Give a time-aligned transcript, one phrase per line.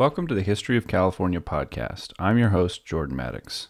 [0.00, 2.14] Welcome to the History of California podcast.
[2.18, 3.68] I'm your host, Jordan Maddox.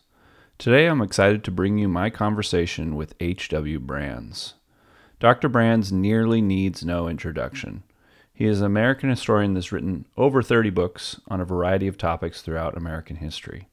[0.59, 3.81] Today I'm excited to bring you my conversation with H.W.
[3.81, 4.55] Brands.
[5.19, 5.49] Dr.
[5.49, 7.83] Brands nearly needs no introduction.
[8.33, 12.43] He is an American historian that's written over 30 books on a variety of topics
[12.43, 13.67] throughout American history.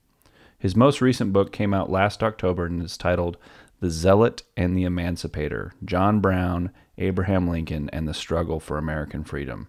[0.57, 3.37] His most recent book came out last October and is titled
[3.81, 9.67] The Zealot and the Emancipator John Brown, Abraham Lincoln, and the Struggle for American Freedom.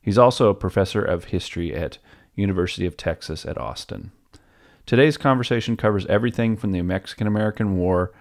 [0.00, 1.98] He's also a professor of history at
[2.40, 4.10] University of Texas at Austin.
[4.86, 8.12] Today's conversation covers everything from the Mexican American War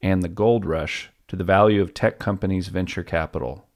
[0.00, 3.66] and the gold rush to the value of tech companies' venture capital.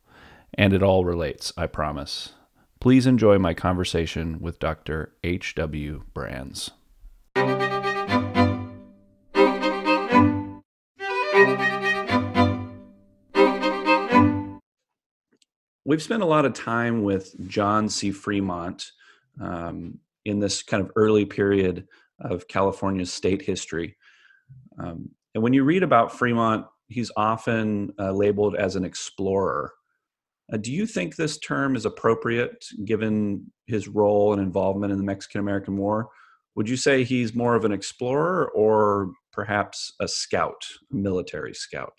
[0.55, 2.34] And it all relates, I promise.
[2.81, 5.12] Please enjoy my conversation with Dr.
[5.23, 6.05] H.W.
[6.15, 6.70] Brands.
[15.84, 18.12] We've spent a lot of time with John C.
[18.12, 18.93] Fremont
[19.41, 21.87] um, in this kind of early period
[22.21, 23.97] of California's state history.
[24.78, 29.73] Um, and when you read about Fremont, he's often uh, labeled as an explorer.
[30.53, 35.05] Uh, do you think this term is appropriate given his role and involvement in the
[35.05, 36.09] Mexican American War?
[36.57, 41.97] Would you say he's more of an explorer or perhaps a scout, a military scout?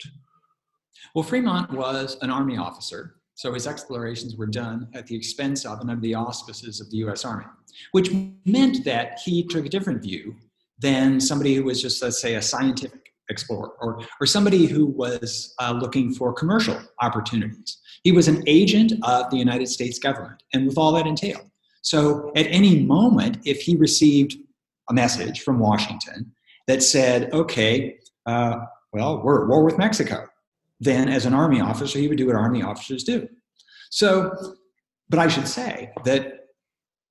[1.14, 5.80] Well, Fremont was an Army officer so his explorations were done at the expense of
[5.80, 7.46] and under the auspices of the US Army,
[7.92, 8.10] which
[8.44, 10.36] meant that he took a different view
[10.78, 15.54] than somebody who was just, let's say, a scientific explorer or, or somebody who was
[15.60, 17.78] uh, looking for commercial opportunities.
[18.02, 21.48] He was an agent of the United States government and with all that entailed.
[21.82, 24.36] So at any moment, if he received
[24.90, 26.32] a message from Washington
[26.66, 28.56] that said, okay, uh,
[28.92, 30.26] well, we're at war with Mexico,
[30.82, 33.28] then as an army officer, he would do what army officers do.
[33.90, 34.32] So,
[35.08, 36.46] but I should say that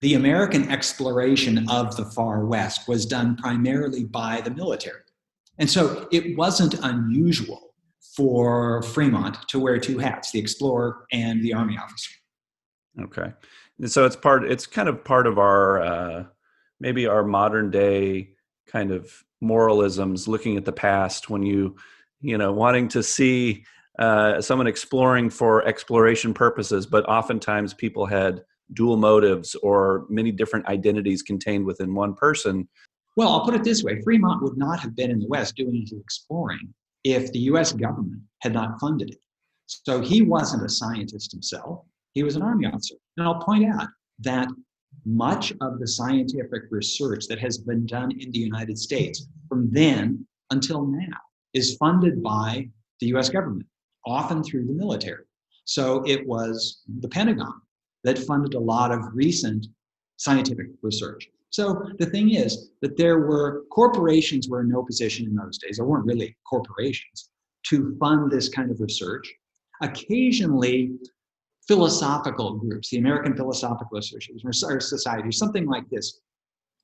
[0.02, 5.02] the American exploration of the far west was done primarily by the military.
[5.58, 7.74] And so it wasn't unusual
[8.16, 12.12] for Fremont to wear two hats, the explorer and the army officer.
[13.00, 13.32] Okay.
[13.80, 16.24] And so it's part it's kind of part of our uh
[16.80, 18.32] maybe our modern day
[18.68, 21.76] kind of moralisms looking at the past when you
[22.22, 23.64] you know wanting to see
[24.00, 28.42] uh, someone exploring for exploration purposes but oftentimes people had
[28.74, 32.68] dual motives or many different identities contained within one person.
[33.18, 35.82] Well i'll put it this way fremont would not have been in the west doing
[35.82, 36.74] his exploring
[37.04, 39.20] if the us government had not funded it.
[39.68, 42.96] So he wasn't a scientist himself he was an army officer.
[43.18, 43.88] And i'll point out
[44.20, 44.48] that
[45.06, 50.26] much of the scientific research that has been done in the united states from then
[50.52, 51.18] until now
[51.54, 52.70] is funded by
[53.00, 53.68] the US government,
[54.06, 55.26] often through the military.
[55.66, 57.62] So it was the Pentagon
[58.04, 59.68] that funded a lot of recent
[60.18, 61.30] scientific research.
[61.50, 65.78] So the thing is that there were corporations were in no position in those days,
[65.78, 67.30] there weren't really corporations,
[67.68, 69.32] to fund this kind of research.
[69.82, 70.94] Occasionally,
[71.68, 76.22] philosophical groups, the American Philosophical Association or Society, something like this,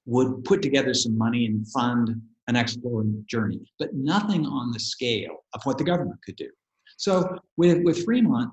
[0.06, 5.44] would put together some money and fund an exploring journey, but nothing on the scale
[5.53, 6.50] of what the government could do.
[6.97, 8.52] So with, with Fremont,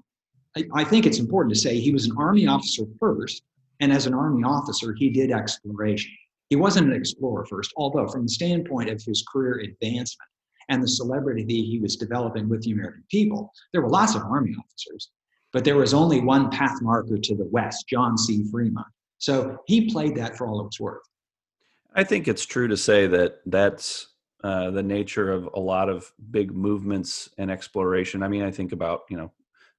[0.57, 3.43] I, I think it's important to say he was an Army officer first,
[3.81, 6.13] and as an Army officer, he did exploration.
[6.51, 10.29] He wasn't an explorer first, although from the standpoint of his career advancement
[10.69, 14.55] and the celebrity he was developing with the American people, there were lots of Army
[14.59, 15.11] officers,
[15.53, 18.45] but there was only one path marker to the west, John C.
[18.51, 18.87] Fremont.
[19.19, 21.03] So he played that for all it was worth.
[21.95, 24.09] I think it's true to say that that's
[24.43, 28.23] uh, the nature of a lot of big movements and exploration.
[28.23, 29.33] I mean, I think about you know,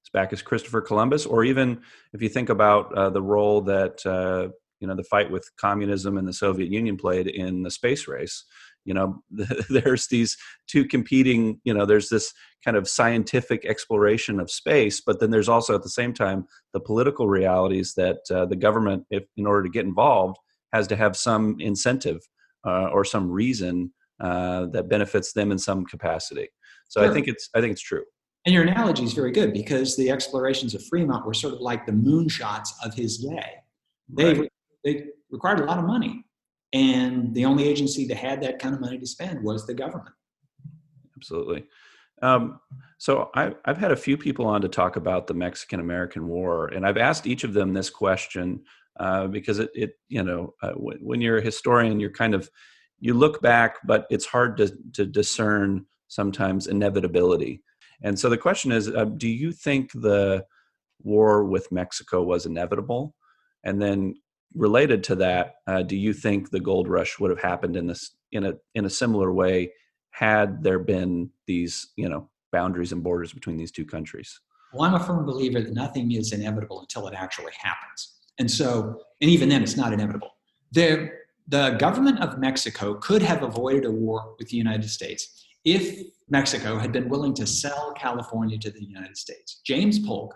[0.03, 1.81] as back as Christopher Columbus, or even
[2.13, 4.49] if you think about uh, the role that uh,
[4.79, 8.45] you know the fight with communism and the Soviet Union played in the space race.
[8.85, 9.23] You know,
[9.69, 10.37] there's these
[10.67, 11.59] two competing.
[11.65, 12.33] You know, there's this
[12.63, 16.79] kind of scientific exploration of space, but then there's also at the same time the
[16.79, 20.37] political realities that uh, the government, if in order to get involved,
[20.75, 22.19] has to have some incentive
[22.67, 26.47] uh, or some reason uh, that benefits them in some capacity.
[26.89, 27.09] So sure.
[27.09, 28.03] I think it's I think it's true.
[28.45, 31.85] And your analogy is very good because the explorations of Fremont were sort of like
[31.85, 33.53] the moonshots of his day.
[34.09, 34.51] They right.
[34.83, 36.23] they required a lot of money,
[36.73, 40.15] and the only agency that had that kind of money to spend was the government.
[41.17, 41.65] Absolutely.
[42.21, 42.59] Um,
[42.97, 46.67] so I, I've had a few people on to talk about the Mexican American War,
[46.67, 48.63] and I've asked each of them this question
[48.99, 52.49] uh, because it, it you know uh, when, when, you're a historian you're kind of
[52.99, 57.61] you look back but it's hard to, to discern sometimes inevitability.
[58.03, 60.45] And so the question is uh, do you think the
[61.03, 63.15] war with mexico was inevitable?
[63.63, 64.15] And then
[64.55, 68.11] related to that, uh, do you think the gold rush would have happened in this
[68.31, 69.71] in a in a similar way
[70.11, 74.39] had there been these you know boundaries and borders between these two countries?
[74.73, 79.01] Well, I'm a firm believer that nothing is inevitable until it actually happens, and so
[79.21, 80.35] and even then, it's not inevitable.
[80.71, 81.09] The
[81.47, 86.77] the government of Mexico could have avoided a war with the United States if Mexico
[86.77, 89.61] had been willing to sell California to the United States.
[89.63, 90.35] James Polk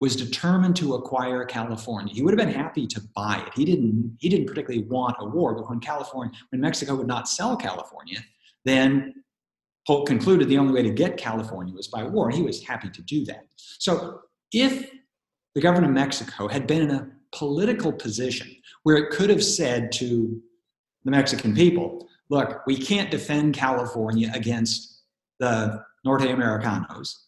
[0.00, 2.12] was determined to acquire California.
[2.12, 3.54] He would have been happy to buy it.
[3.54, 7.28] He didn't, he didn't particularly want a war, but when California, when Mexico would not
[7.28, 8.18] sell California,
[8.64, 9.14] then
[9.86, 12.30] Polk concluded the only way to get California was by war.
[12.30, 13.46] He was happy to do that.
[13.56, 14.20] So
[14.52, 14.90] if
[15.54, 19.92] the government of Mexico had been in a political position where it could have said
[19.92, 20.40] to
[21.04, 25.02] the Mexican people, look, we can't defend California against
[25.38, 27.26] the Norte Americanos.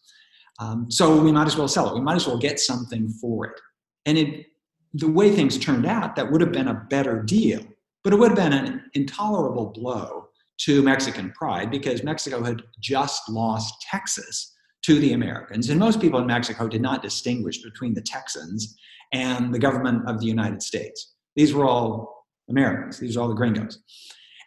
[0.59, 1.95] Um, so we might as well sell it.
[1.95, 3.59] We might as well get something for it.
[4.05, 4.45] And it,
[4.93, 7.61] the way things turned out, that would have been a better deal,
[8.03, 13.27] but it would have been an intolerable blow to Mexican pride because Mexico had just
[13.29, 14.53] lost Texas
[14.83, 15.69] to the Americans.
[15.69, 18.77] And most people in Mexico did not distinguish between the Texans
[19.15, 21.15] and the government of the United States.
[21.37, 23.81] These were all Americans, these were all the gringos.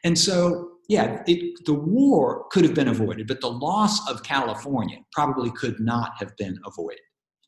[0.04, 4.98] And so yeah, it, the war could have been avoided, but the loss of California
[5.12, 7.00] probably could not have been avoided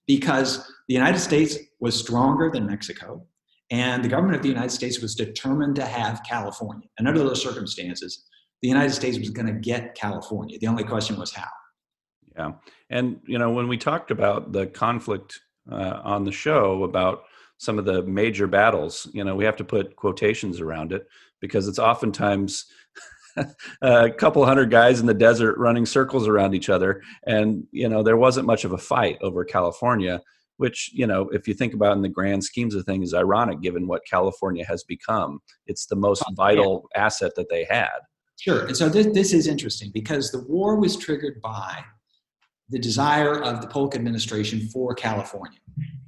[0.06, 3.24] because the United States was stronger than Mexico,
[3.70, 6.88] and the government of the United States was determined to have California.
[6.98, 8.24] And under those circumstances,
[8.60, 10.58] the United States was going to get California.
[10.58, 11.48] The only question was how.
[12.36, 12.52] Yeah,
[12.90, 15.40] and you know when we talked about the conflict
[15.70, 17.24] uh, on the show about
[17.58, 21.06] some of the major battles, you know we have to put quotations around it
[21.40, 22.66] because it's oftentimes
[23.82, 28.02] a couple hundred guys in the desert running circles around each other and you know
[28.02, 30.20] there wasn't much of a fight over california
[30.60, 33.62] which you know if you think about in the grand schemes of things is ironic
[33.62, 35.40] given what california has become.
[35.66, 37.98] It's the most vital asset that they had.
[38.38, 41.82] Sure and so this, this is interesting because the war was triggered by
[42.70, 45.58] the desire of the polk administration for california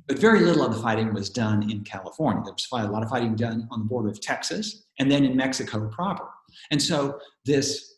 [0.08, 3.08] but very little of the fighting was done in california there was a lot of
[3.08, 6.28] fighting done on the border of texas and then in mexico proper
[6.70, 7.92] and so this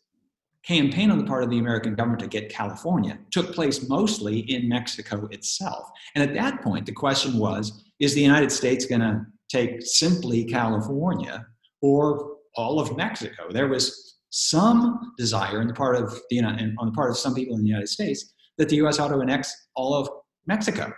[0.65, 4.69] campaign on the part of the American government to get California took place mostly in
[4.69, 5.91] Mexico itself.
[6.15, 10.45] And at that point, the question was is the United States going to take simply
[10.45, 11.47] California
[11.81, 13.51] or all of Mexico?
[13.51, 17.57] There was some desire on the part of the on the part of some people
[17.57, 18.99] in the United States that the U.S.
[18.99, 20.09] ought to annex all of
[20.47, 20.93] Mexico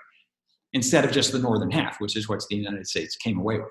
[0.72, 3.70] instead of just the northern half, which is what the United States came away with.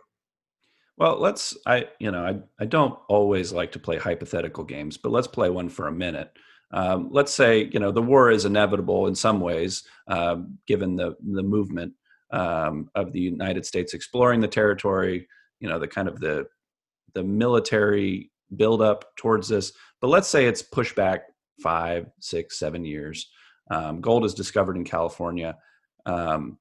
[0.97, 1.57] Well, let's.
[1.65, 5.49] I you know I I don't always like to play hypothetical games, but let's play
[5.49, 6.31] one for a minute.
[6.71, 11.15] Um, let's say you know the war is inevitable in some ways, um, given the
[11.33, 11.93] the movement
[12.31, 15.27] um, of the United States exploring the territory.
[15.59, 16.45] You know the kind of the
[17.13, 19.73] the military buildup towards this.
[20.01, 21.23] But let's say it's pushed back
[21.61, 23.29] five, six, seven years.
[23.71, 25.57] Um, gold is discovered in California.
[26.05, 26.57] Um,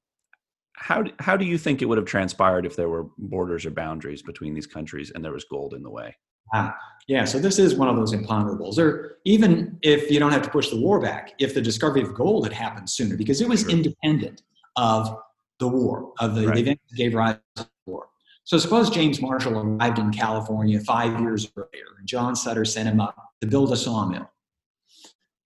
[0.75, 3.71] how do, how do you think it would have transpired if there were borders or
[3.71, 6.15] boundaries between these countries and there was gold in the way?
[6.53, 6.75] Ah,
[7.07, 8.77] yeah, so this is one of those imponderables.
[8.77, 12.13] Or even if you don't have to push the war back, if the discovery of
[12.13, 13.71] gold had happened sooner, because it was sure.
[13.71, 14.41] independent
[14.75, 15.17] of
[15.59, 16.55] the war, of the, right.
[16.55, 18.07] the event that gave rise to the war.
[18.43, 22.99] So suppose James Marshall arrived in California five years earlier, and John Sutter sent him
[22.99, 24.29] up to build a sawmill.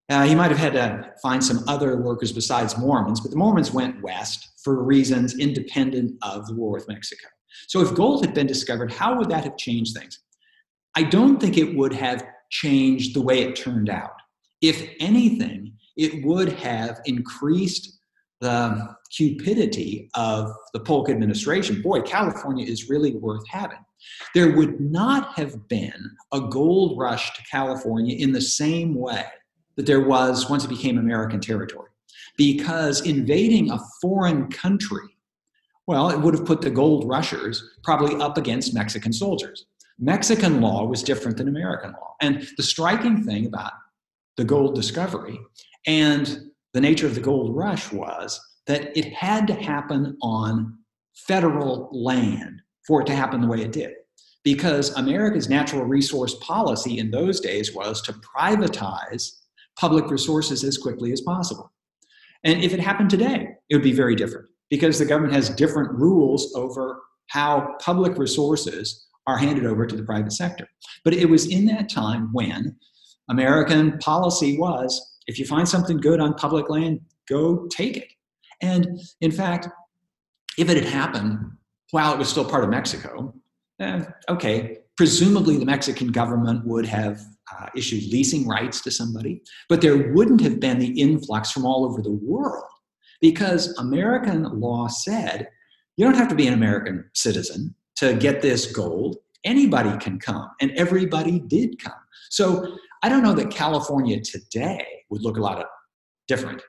[0.10, 3.72] Uh, he might have had to find some other workers besides Mormons, but the Mormons
[3.72, 7.28] went west for reasons independent of the war with Mexico.
[7.68, 10.20] So if gold had been discovered, how would that have changed things?
[10.96, 14.14] I don't think it would have changed the way it turned out.
[14.62, 18.00] If anything, it would have increased
[18.42, 21.82] the cupidity of the Polk administration.
[21.82, 23.80] Boy, California is really worth having.
[24.34, 29.26] There would not have been a gold rush to California in the same way
[29.80, 31.88] that there was once it became American territory.
[32.36, 35.08] Because invading a foreign country,
[35.88, 39.68] well, it would have put the gold rushers probably up against Mexican soldiers.
[39.98, 42.14] Mexican law was different than American law.
[42.20, 43.72] And the striking thing about
[44.36, 45.40] the gold discovery
[45.88, 46.42] and
[46.74, 50.78] the nature of the gold rush was that it had to happen on
[51.14, 53.94] federal land for it to happen the way it did.
[54.44, 59.40] Because America's natural resource policy in those days was to privatize
[59.80, 61.72] public resources as quickly as possible.
[62.44, 65.92] And if it happened today, it would be very different because the government has different
[65.94, 70.68] rules over how public resources are handed over to the private sector.
[71.04, 72.76] But it was in that time when
[73.30, 78.08] American policy was if you find something good on public land, go take it.
[78.62, 79.68] And in fact,
[80.58, 81.38] if it had happened
[81.92, 83.34] while it was still part of Mexico,
[83.80, 87.22] eh, okay, presumably the Mexican government would have
[87.58, 91.86] uh, issued leasing rights to somebody, but there wouldn't have been the influx from all
[91.86, 92.66] over the world
[93.22, 95.50] because American law said
[95.98, 99.18] you don't have to be an American citizen to get this gold.
[99.44, 101.94] Anybody can come, and everybody did come.
[102.30, 105.66] So I don't know that California today would look a lot
[106.28, 106.62] different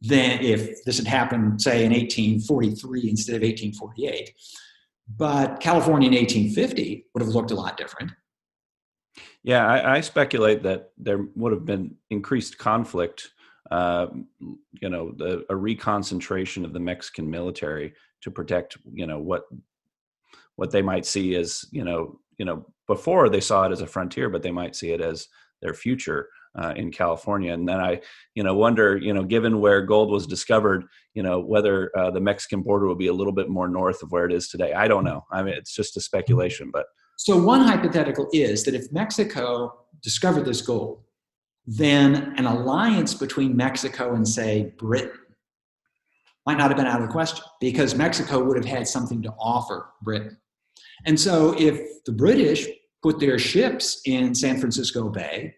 [0.00, 4.30] than if this had happened, say, in 1843 instead of 1848.
[5.16, 8.12] But California in 1850 would have looked a lot different.
[9.42, 13.30] Yeah, I, I speculate that there would have been increased conflict.
[13.70, 14.08] Uh,
[14.72, 19.44] you know, the, a reconcentration of the Mexican military to protect, you know, what
[20.56, 23.86] what they might see as, you know, you know, before they saw it as a
[23.86, 25.28] frontier, but they might see it as
[25.62, 26.28] their future
[26.60, 27.52] uh, in California.
[27.54, 28.00] And then I,
[28.34, 30.84] you know, wonder, you know, given where gold was discovered,
[31.14, 34.10] you know, whether uh, the Mexican border will be a little bit more north of
[34.12, 34.72] where it is today.
[34.74, 35.24] I don't know.
[35.32, 36.86] I mean, it's just a speculation, but.
[37.22, 41.02] So one hypothetical is that if Mexico discovered this gold,
[41.66, 45.12] then an alliance between Mexico and, say, Britain
[46.46, 49.34] might not have been out of the question because Mexico would have had something to
[49.38, 50.38] offer Britain.
[51.04, 52.66] And so if the British
[53.02, 55.54] put their ships in San Francisco Bay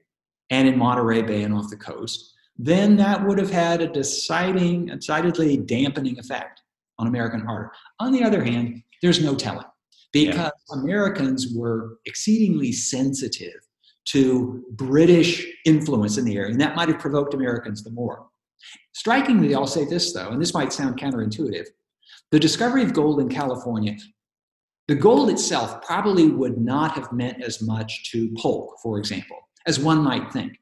[0.50, 4.86] and in Monterey Bay and off the coast, then that would have had a deciding,
[4.86, 6.60] decidedly dampening effect
[6.98, 7.70] on American art.
[8.00, 9.66] On the other hand, there's no telling
[10.12, 10.78] because yeah.
[10.78, 13.60] Americans were exceedingly sensitive
[14.04, 18.26] to British influence in the area, and that might have provoked Americans the more.
[18.94, 21.66] Strikingly, I'll say this though, and this might sound counterintuitive
[22.32, 23.94] the discovery of gold in California,
[24.88, 29.78] the gold itself probably would not have meant as much to Polk, for example, as
[29.78, 30.58] one might think,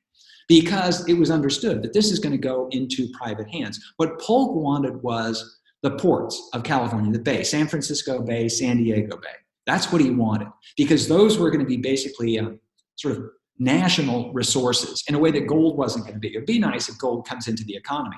[0.48, 3.80] because it was understood that this is going to go into private hands.
[3.96, 9.16] What Polk wanted was the ports of California, the Bay, San Francisco Bay, San Diego
[9.16, 9.28] Bay.
[9.66, 12.50] That's what he wanted, because those were going to be basically uh,
[12.96, 13.24] sort of
[13.58, 16.34] national resources in a way that gold wasn't going to be.
[16.34, 18.16] It would be nice if gold comes into the economy.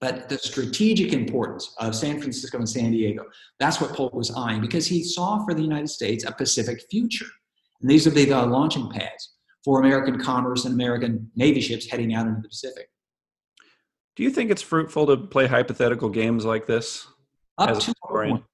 [0.00, 3.24] But the strategic importance of San Francisco and San Diego,
[3.58, 7.26] that's what Polk was eyeing because he saw for the United States a Pacific future.
[7.80, 9.34] And these would be the launching pads
[9.64, 12.88] for American commerce and American Navy ships heading out into the Pacific.
[14.14, 17.06] Do you think it's fruitful to play hypothetical games like this?
[17.58, 18.44] Up to a point.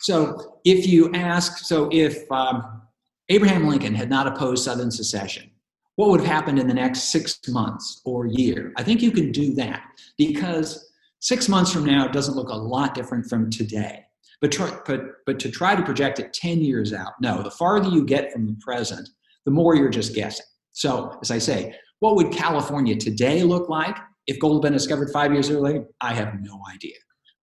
[0.00, 2.82] So if you ask, so if um,
[3.28, 5.50] Abraham Lincoln had not opposed Southern secession,
[5.96, 8.72] what would have happened in the next six months or year?
[8.76, 9.82] I think you can do that
[10.18, 14.04] because six months from now doesn't look a lot different from today.
[14.42, 17.88] But, try, but, but to try to project it 10 years out, no, the farther
[17.88, 19.08] you get from the present,
[19.46, 20.44] the more you're just guessing.
[20.72, 25.10] So, as I say, what would California today look like if gold had been discovered
[25.10, 25.86] five years earlier?
[26.02, 26.96] I have no idea.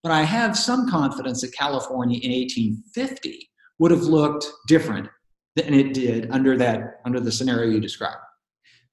[0.04, 5.08] But I have some confidence that California in 1850 would have looked different
[5.56, 8.18] than it did under that under the scenario you described.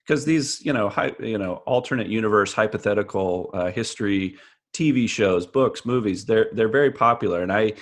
[0.06, 4.36] Because these you know hi, you know alternate universe hypothetical uh, history
[4.72, 7.42] tv shows books movies they're they're very popular.
[7.42, 7.72] And i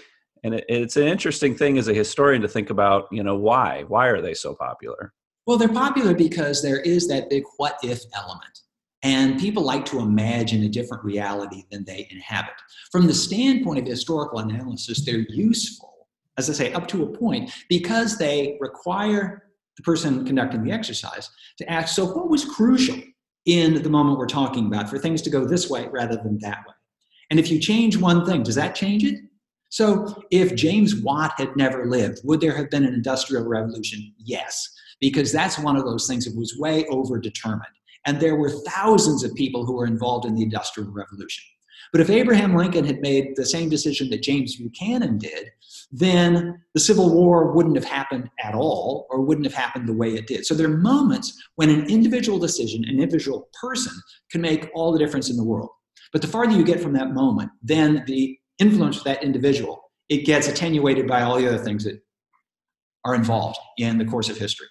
[0.45, 3.85] and it, it's an interesting thing as a historian to think about you know why?
[3.89, 5.13] Why are they so popular?
[5.47, 8.59] Well they're popular because there is that big what if element
[9.03, 12.55] and people like to imagine a different reality than they inhabit
[12.91, 15.99] from the standpoint of historical analysis they're useful
[16.39, 21.29] as I say, up to a point, because they require the person conducting the exercise
[21.59, 22.97] to ask, so what was crucial
[23.45, 26.59] in the moment we're talking about for things to go this way rather than that
[26.67, 26.75] way?
[27.31, 29.21] And if you change one thing, does that change it?
[29.69, 34.15] So if James Watt had never lived, would there have been an industrial revolution?
[34.17, 34.67] Yes,
[35.01, 37.67] because that's one of those things that was way over determined.
[38.09, 41.45] And there were thousands of people who were involved in the industrial revolution.
[41.93, 45.51] But if Abraham Lincoln had made the same decision that James Buchanan did,
[45.93, 50.15] then the Civil War wouldn't have happened at all or wouldn't have happened the way
[50.15, 50.47] it did.
[50.47, 53.93] So there are moments when an individual decision, an individual person,
[54.31, 55.69] can make all the difference in the world.
[56.11, 60.25] But the farther you get from that moment, then the influence of that individual, it
[60.25, 62.01] gets attenuated by all the other things that
[63.05, 64.69] are involved in the course of history.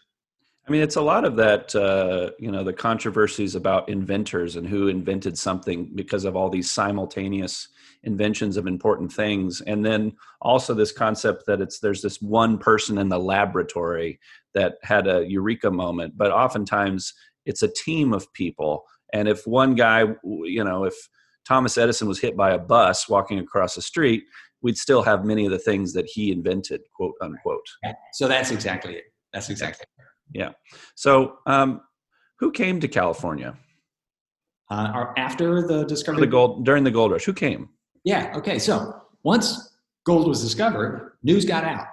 [0.67, 4.67] I mean, it's a lot of that, uh, you know, the controversies about inventors and
[4.67, 7.69] who invented something because of all these simultaneous
[8.03, 9.62] inventions of important things.
[9.62, 14.19] And then also this concept that it's there's this one person in the laboratory
[14.55, 17.13] that had a eureka moment, but oftentimes
[17.45, 18.83] it's a team of people.
[19.13, 20.95] And if one guy, you know, if
[21.47, 24.25] Thomas Edison was hit by a bus walking across the street,
[24.62, 27.65] we'd still have many of the things that he invented, quote unquote.
[28.12, 29.05] So that's exactly it.
[29.31, 30.06] That's exactly it.
[30.34, 30.51] Yeah.
[30.96, 31.81] So, um,
[32.39, 33.57] who came to California?
[34.69, 37.69] Uh, after the discovery, the gold during the gold rush, who came?
[38.03, 38.34] Yeah.
[38.36, 38.60] Okay.
[38.60, 41.88] So once gold was discovered, news got out,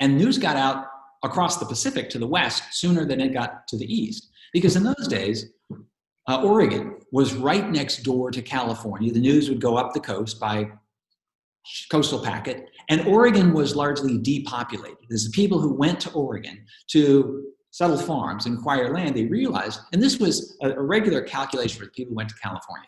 [0.00, 0.86] And news got out
[1.22, 4.30] across the Pacific to the west sooner than it got to the east.
[4.52, 5.46] Because in those days,
[6.28, 9.12] uh, Oregon was right next door to California.
[9.12, 10.70] The news would go up the coast by
[11.90, 14.98] coastal packet, and Oregon was largely depopulated.
[15.10, 19.80] As the people who went to Oregon to settle farms and acquire land, they realized,
[19.92, 22.86] and this was a, a regular calculation for the people who went to California.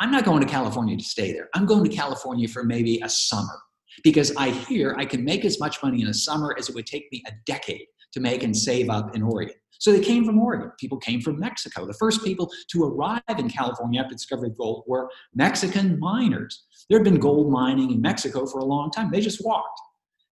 [0.00, 1.48] I'm not going to California to stay there.
[1.54, 3.56] I'm going to California for maybe a summer
[4.02, 6.86] because I hear I can make as much money in a summer as it would
[6.86, 9.54] take me a decade to make and save up in Oregon.
[9.78, 10.72] So they came from Oregon.
[10.80, 11.86] People came from Mexico.
[11.86, 16.64] The first people to arrive in California after of gold were Mexican miners.
[16.90, 19.12] There had been gold mining in Mexico for a long time.
[19.12, 19.80] They just walked.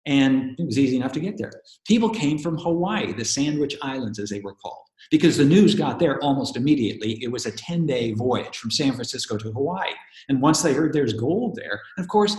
[0.05, 1.51] And it was easy enough to get there.
[1.87, 5.97] People came from Hawaii, the Sandwich Islands, as they were called, because the news got
[5.97, 7.17] there almost immediately.
[7.23, 9.93] It was a 10 day voyage from San Francisco to Hawaii.
[10.29, 12.35] And once they heard there's gold there, and of course,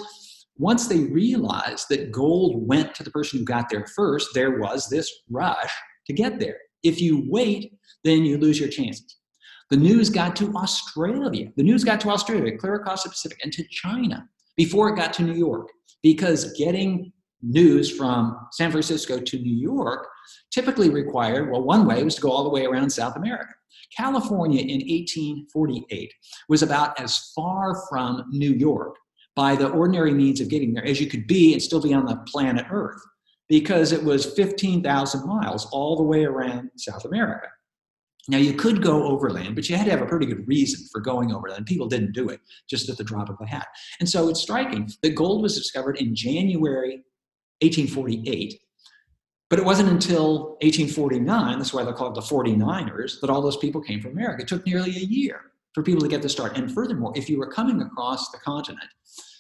[0.59, 4.89] once they realized that gold went to the person who got there first, there was
[4.89, 5.73] this rush
[6.07, 6.57] to get there.
[6.83, 7.73] If you wait,
[8.05, 9.17] then you lose your chances.
[9.71, 11.53] The news got to Australia.
[11.57, 15.13] The news got to Australia, clear across the Pacific, and to China before it got
[15.15, 15.69] to New York.
[16.03, 17.13] Because getting
[17.47, 20.07] news from San Francisco to New York
[20.50, 23.53] typically required, well, one way was to go all the way around South America.
[23.97, 26.12] California in 1848
[26.49, 28.97] was about as far from New York
[29.35, 32.07] by the ordinary means of getting there as you could be and still be on
[32.07, 33.00] the planet Earth
[33.49, 37.47] because it was 15,000 miles all the way around South America.
[38.29, 41.00] Now, you could go overland, but you had to have a pretty good reason for
[41.00, 41.67] going overland.
[41.67, 43.69] People didn't do it just at the drop of a hat.
[44.00, 47.05] And so it's striking that gold was discovered in January
[47.61, 48.61] 1848.
[49.49, 53.81] But it wasn't until 1849, that's why they're called the 49ers, that all those people
[53.81, 54.43] came from America.
[54.43, 56.57] It took nearly a year for people to get the start.
[56.57, 58.89] And furthermore, if you were coming across the continent,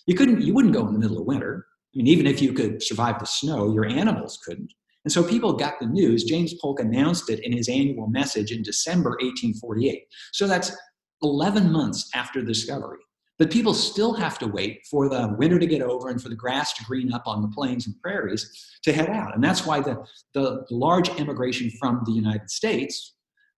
[0.06, 1.66] you couldn't, you wouldn't go in the middle of winter.
[1.94, 4.72] I mean, even if you could survive the snow, your animals couldn't.
[5.04, 6.24] And so people got the news.
[6.24, 10.02] James Polk announced it in his annual message in December 1848.
[10.32, 10.76] So that's
[11.22, 12.98] 11 months after the discovery.
[13.38, 16.34] But people still have to wait for the winter to get over and for the
[16.34, 19.34] grass to green up on the plains and prairies to head out.
[19.34, 23.16] And that's why the, the large immigration from the United States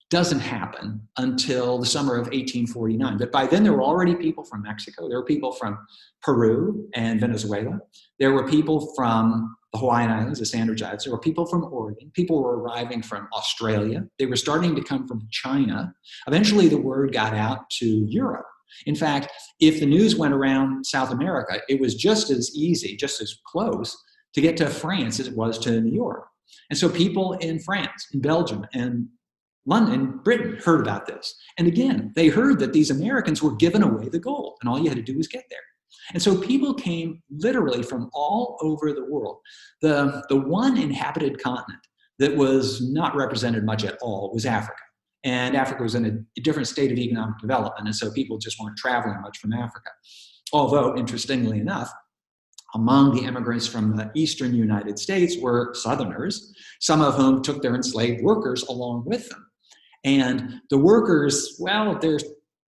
[0.09, 3.17] doesn't happen until the summer of 1849.
[3.17, 5.77] But by then, there were already people from Mexico, there were people from
[6.21, 7.79] Peru and Venezuela,
[8.17, 12.09] there were people from the Hawaiian Islands, the Sandwich Islands, there were people from Oregon,
[12.13, 15.93] people were arriving from Australia, they were starting to come from China.
[16.25, 18.45] Eventually, the word got out to Europe.
[18.85, 23.21] In fact, if the news went around South America, it was just as easy, just
[23.21, 23.95] as close
[24.33, 26.27] to get to France as it was to New York.
[26.69, 29.07] And so people in France, in Belgium, and
[29.65, 31.35] London, Britain heard about this.
[31.57, 34.89] And again, they heard that these Americans were giving away the gold, and all you
[34.89, 35.59] had to do was get there.
[36.13, 39.39] And so people came literally from all over the world.
[39.81, 41.81] The, the one inhabited continent
[42.19, 44.79] that was not represented much at all was Africa.
[45.27, 48.77] And Africa was in a, different state of economic development, and so people just weren't
[48.77, 49.89] traveling much from Africa.
[50.53, 51.91] Although, interestingly enough,
[52.75, 57.75] among the immigrants from the eastern United States were Southerners, some of whom took their
[57.75, 59.45] enslaved workers along with them.
[60.05, 62.19] And the workers, well, their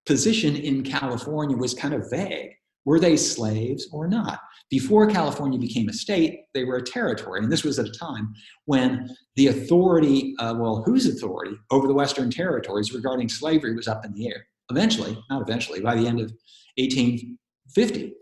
[0.07, 2.53] position in California was kind of vague.
[2.87, 4.41] Were they slaves or not?
[4.69, 7.41] Before California became a state, they were a territory.
[7.41, 11.95] And this was at a time when the authority, uh, well, whose authority over the
[11.95, 14.47] Western territories regarding slavery was up in the air.
[14.71, 16.33] Eventually, not eventually, by the end of
[16.79, 18.13] 1850,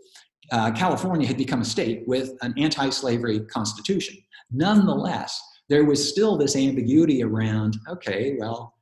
[0.51, 4.15] uh, California had become a state with an anti slavery constitution.
[4.51, 8.74] Nonetheless, there was still this ambiguity around okay, well,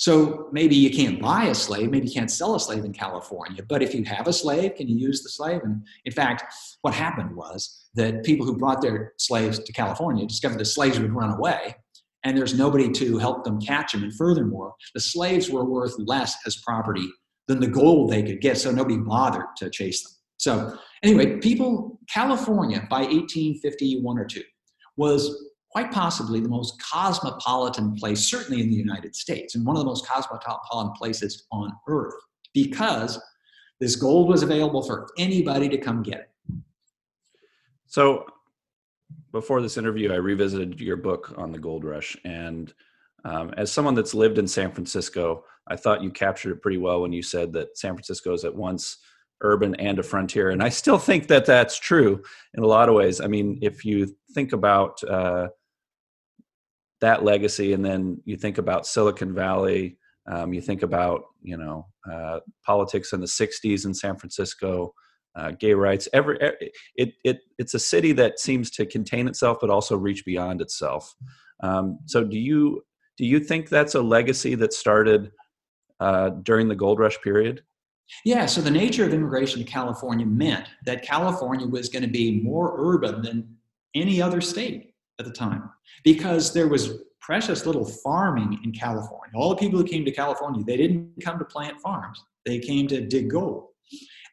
[0.00, 3.62] so maybe you can't buy a slave, maybe you can't sell a slave in California,
[3.68, 5.60] but if you have a slave, can you use the slave?
[5.62, 6.42] And in fact,
[6.80, 11.12] what happened was that people who brought their slaves to California discovered the slaves would
[11.12, 11.76] run away
[12.24, 14.02] and there's nobody to help them catch them.
[14.02, 17.06] And furthermore, the slaves were worth less as property
[17.46, 20.12] than the gold they could get, so nobody bothered to chase them.
[20.38, 24.44] So, anyway, people, California by 1851 or two
[24.96, 29.80] was quite possibly the most cosmopolitan place, certainly in the United States, and one of
[29.80, 32.14] the most cosmopolitan places on earth,
[32.52, 33.20] because
[33.78, 36.30] this gold was available for anybody to come get it.
[37.86, 38.26] So,
[39.32, 42.16] before this interview, I revisited your book on the gold rush.
[42.24, 42.72] And
[43.24, 47.02] um, as someone that's lived in San Francisco, I thought you captured it pretty well
[47.02, 48.98] when you said that San Francisco is at once
[49.42, 50.50] urban and a frontier.
[50.50, 52.22] And I still think that that's true
[52.54, 53.20] in a lot of ways.
[53.20, 55.48] I mean, if you think about uh,
[57.00, 59.96] that legacy, and then you think about Silicon Valley.
[60.30, 64.94] Um, you think about you know uh, politics in the '60s in San Francisco.
[65.36, 66.08] uh, gay rights.
[66.12, 66.38] Every
[66.96, 71.14] it it it's a city that seems to contain itself, but also reach beyond itself.
[71.62, 72.82] Um, so, do you
[73.16, 75.30] do you think that's a legacy that started
[76.00, 77.62] uh, during the gold rush period?
[78.24, 82.40] Yeah, so the nature of immigration to California meant that California was going to be
[82.40, 83.56] more urban than
[83.94, 84.89] any other state
[85.20, 85.70] at the time
[86.02, 89.32] because there was precious little farming in California.
[89.34, 92.88] All the people who came to California, they didn't come to plant farms, they came
[92.88, 93.68] to dig gold.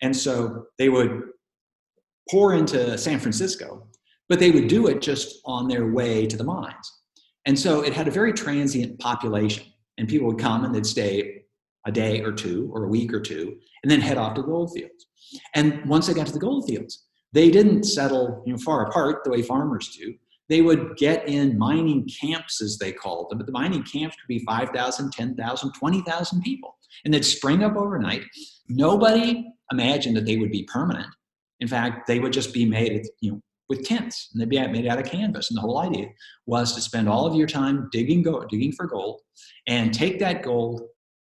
[0.02, 1.24] And so they would
[2.30, 3.88] pour into San Francisco,
[4.30, 6.92] but they would do it just on their way to the mines.
[7.46, 9.66] And so it had a very transient population,
[9.98, 11.44] and people would come and they'd stay
[11.86, 14.74] a day or two or a week or two and then head off to gold
[14.74, 15.08] fields.
[15.56, 19.24] And once they got to the gold fields, they didn't settle you know, far apart
[19.24, 20.14] the way farmers do.
[20.50, 23.38] They would get in mining camps, as they called them.
[23.38, 26.78] But the mining camps could be 5,000, 10,000, 20,000 people.
[27.04, 28.24] And they'd spring up overnight.
[28.70, 31.08] Nobody imagined that they would be permanent.
[31.60, 34.88] In fact, they would just be made you know, with tents and they'd be made
[34.88, 35.50] out of canvas.
[35.50, 36.08] And the whole idea
[36.46, 39.22] was to spend all of your time digging, gold, digging for gold
[39.68, 40.82] and take that gold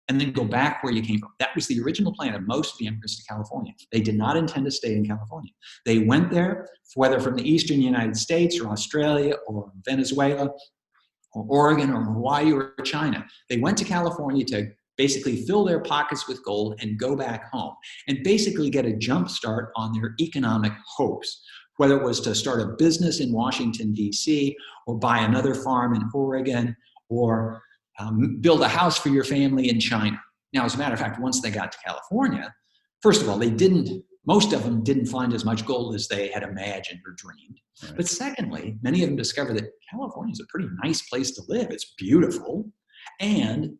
[0.09, 1.31] and then go back where you came from.
[1.39, 3.73] That was the original plan of most of the immigrants to California.
[3.93, 5.53] They did not intend to stay in California.
[5.85, 10.51] They went there, whether from the eastern United States or Australia or Venezuela
[11.35, 13.27] or Oregon or Hawaii or China.
[13.51, 17.75] They went to California to basically fill their pockets with gold and go back home
[18.09, 21.43] and basically get a jump start on their economic hopes
[21.79, 26.03] whether it was to start a business in Washington, D.C., or buy another farm in
[26.13, 26.77] Oregon,
[27.09, 27.63] or
[27.99, 30.21] um, build a house for your family in China.
[30.53, 32.55] Now, as a matter of fact, once they got to California,
[33.03, 36.29] first of all, they didn't, most of them didn't find as much gold as they
[36.29, 37.59] had imagined or dreamed.
[37.83, 37.97] Right.
[37.97, 41.71] But secondly, many of them discovered that California is a pretty nice place to live.
[41.71, 42.71] It's beautiful.
[43.21, 43.77] And,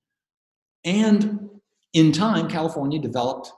[0.85, 1.49] and
[1.95, 3.51] in time, California developed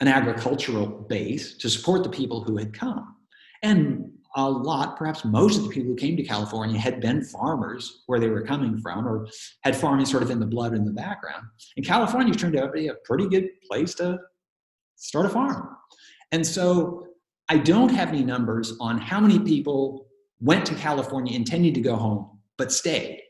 [0.00, 3.16] an agricultural base to support the people who had come.
[3.62, 8.02] And a lot, perhaps most of the people who came to California had been farmers
[8.06, 9.26] where they were coming from or
[9.62, 11.44] had farming sort of in the blood in the background.
[11.76, 14.18] And California turned out to be a pretty good place to
[14.96, 15.76] start a farm.
[16.30, 17.06] And so
[17.48, 20.06] I don't have any numbers on how many people
[20.40, 23.20] went to California intending to go home but stayed.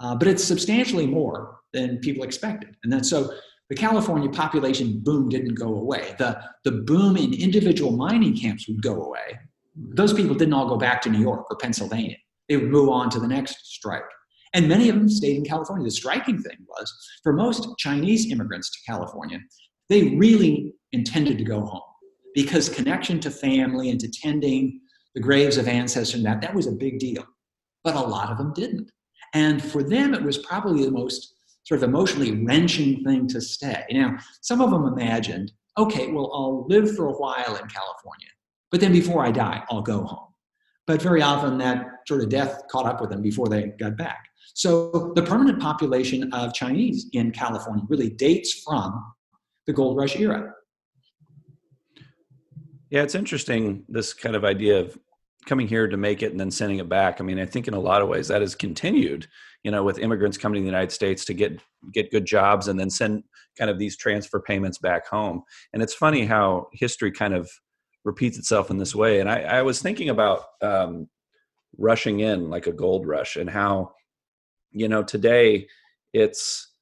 [0.00, 2.76] Uh, but it's substantially more than people expected.
[2.84, 3.32] And then so
[3.68, 6.14] the California population boom didn't go away.
[6.18, 9.38] The, the boom in individual mining camps would go away,
[9.78, 12.16] those people didn't all go back to New York or Pennsylvania.
[12.48, 14.02] They would move on to the next strike.
[14.54, 15.84] And many of them stayed in California.
[15.84, 19.38] The striking thing was for most Chinese immigrants to California,
[19.88, 21.82] they really intended to go home
[22.34, 24.80] because connection to family and to tending
[25.14, 27.24] the graves of ancestors and that, that was a big deal.
[27.84, 28.90] But a lot of them didn't.
[29.34, 33.84] And for them, it was probably the most sort of emotionally wrenching thing to stay.
[33.90, 38.28] Now, some of them imagined, okay, well, I'll live for a while in California
[38.70, 40.28] but then before I die, I'll go home.
[40.86, 44.26] But very often that sort of death caught up with them before they got back.
[44.54, 49.04] So the permanent population of Chinese in California really dates from
[49.66, 50.52] the gold rush era.
[52.90, 54.98] Yeah, it's interesting this kind of idea of
[55.46, 57.20] coming here to make it and then sending it back.
[57.20, 59.26] I mean, I think in a lot of ways that has continued,
[59.62, 61.60] you know, with immigrants coming to the United States to get
[61.92, 63.24] get good jobs and then send
[63.58, 65.42] kind of these transfer payments back home.
[65.72, 67.50] And it's funny how history kind of
[68.04, 69.20] repeats itself in this way.
[69.20, 71.08] And I, I was thinking about um,
[71.76, 73.92] rushing in like a gold rush and how,
[74.70, 75.66] you know, today
[76.12, 76.72] it's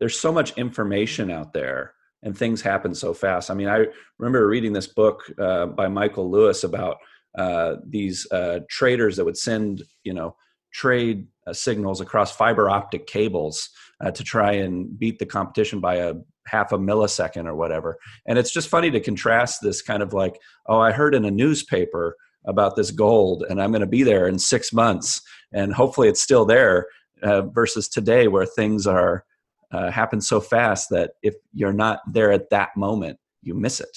[0.00, 3.50] there's so much information out there and things happen so fast.
[3.50, 3.86] I mean, I
[4.18, 6.96] remember reading this book uh, by Michael Lewis about
[7.38, 10.36] uh, these uh, traders that would send, you know,
[10.72, 13.68] trade uh, signals across fiber optic cables
[14.02, 16.14] uh, to try and beat the competition by a
[16.46, 17.98] half a millisecond or whatever.
[18.26, 21.30] And it's just funny to contrast this kind of like, oh, I heard in a
[21.30, 26.08] newspaper about this gold and I'm going to be there in six months and hopefully
[26.08, 26.86] it's still there
[27.22, 29.24] uh, versus today where things are
[29.72, 33.88] uh, happen so fast that if you're not there at that moment, you miss it.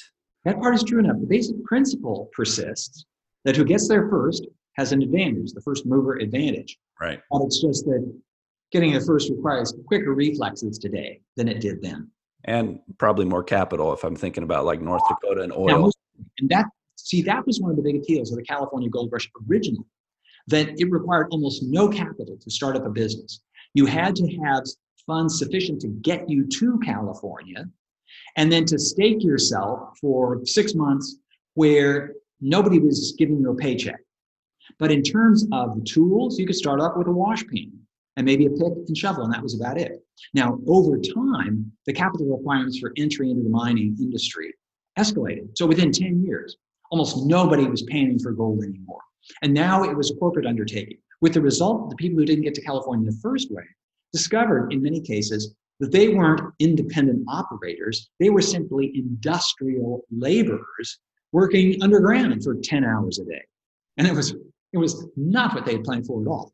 [0.45, 1.17] That part is true enough.
[1.19, 3.05] The basic principle persists
[3.43, 6.77] that who gets there first has an advantage, the first mover advantage.
[6.99, 7.19] Right.
[7.29, 8.11] But it's just that
[8.71, 12.09] getting there first requires quicker reflexes today than it did then
[12.47, 15.67] and probably more capital if I'm thinking about like North Dakota and oil.
[15.67, 15.91] Now,
[16.39, 19.29] and that see that was one of the big appeals of the California Gold Rush
[19.49, 19.85] originally,
[20.47, 23.41] that it required almost no capital to start up a business.
[23.73, 24.63] You had to have
[25.05, 27.65] funds sufficient to get you to California,
[28.37, 31.17] and then to stake yourself for six months
[31.53, 33.99] where nobody was giving you a paycheck.
[34.79, 37.71] But in terms of the tools, you could start off with a wash pan
[38.15, 40.03] and maybe a pick and shovel, and that was about it.
[40.33, 44.53] Now, over time, the capital requirements for entry into the mining industry
[44.97, 45.49] escalated.
[45.55, 46.57] So within 10 years,
[46.91, 49.01] almost nobody was paying for gold anymore.
[49.41, 50.97] And now it was a corporate undertaking.
[51.21, 53.63] With the result, the people who didn't get to California the first way
[54.13, 60.99] discovered in many cases that they weren't independent operators, they were simply industrial laborers
[61.31, 63.43] working underground for 10 hours a day.
[63.97, 64.35] And it was
[64.73, 66.51] it was not what they had planned for at all.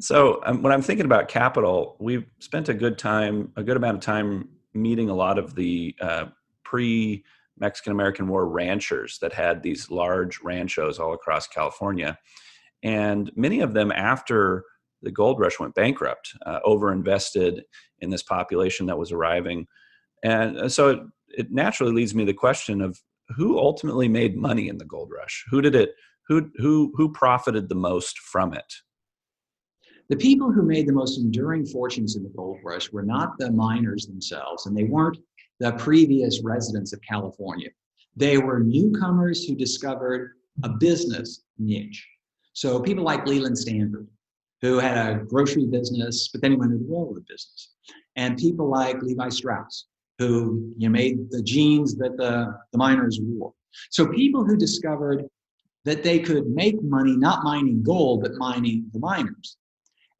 [0.00, 3.96] So um, when I'm thinking about capital, we've spent a good time, a good amount
[3.96, 6.26] of time meeting a lot of the uh,
[6.64, 7.24] pre
[7.58, 12.18] Mexican American War ranchers that had these large ranchos all across California.
[12.82, 14.64] And many of them, after
[15.02, 17.62] the gold rush went bankrupt, uh, overinvested
[18.00, 19.66] in this population that was arriving.
[20.24, 22.98] And uh, so it, it naturally leads me to the question of
[23.36, 25.44] who ultimately made money in the gold rush?
[25.50, 25.94] Who did it?
[26.26, 28.72] Who, who, who profited the most from it?
[30.10, 33.52] The people who made the most enduring fortunes in the gold rush were not the
[33.52, 35.18] miners themselves, and they weren't
[35.60, 37.68] the previous residents of California.
[38.16, 40.32] They were newcomers who discovered
[40.64, 42.04] a business niche.
[42.54, 44.08] So people like Leland Stanford,
[44.62, 47.70] who had a grocery business, but then he went into the railroad business.
[48.16, 49.86] And people like Levi Strauss,
[50.18, 53.52] who you know, made the jeans that the, the miners wore.
[53.90, 55.24] So people who discovered
[55.84, 59.56] that they could make money not mining gold, but mining the miners.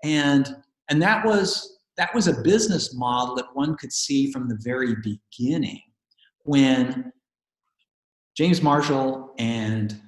[0.03, 0.57] And,
[0.89, 4.95] and that was that was a business model that one could see from the very
[5.03, 5.83] beginning
[6.45, 7.13] when
[8.35, 10.01] James Marshall and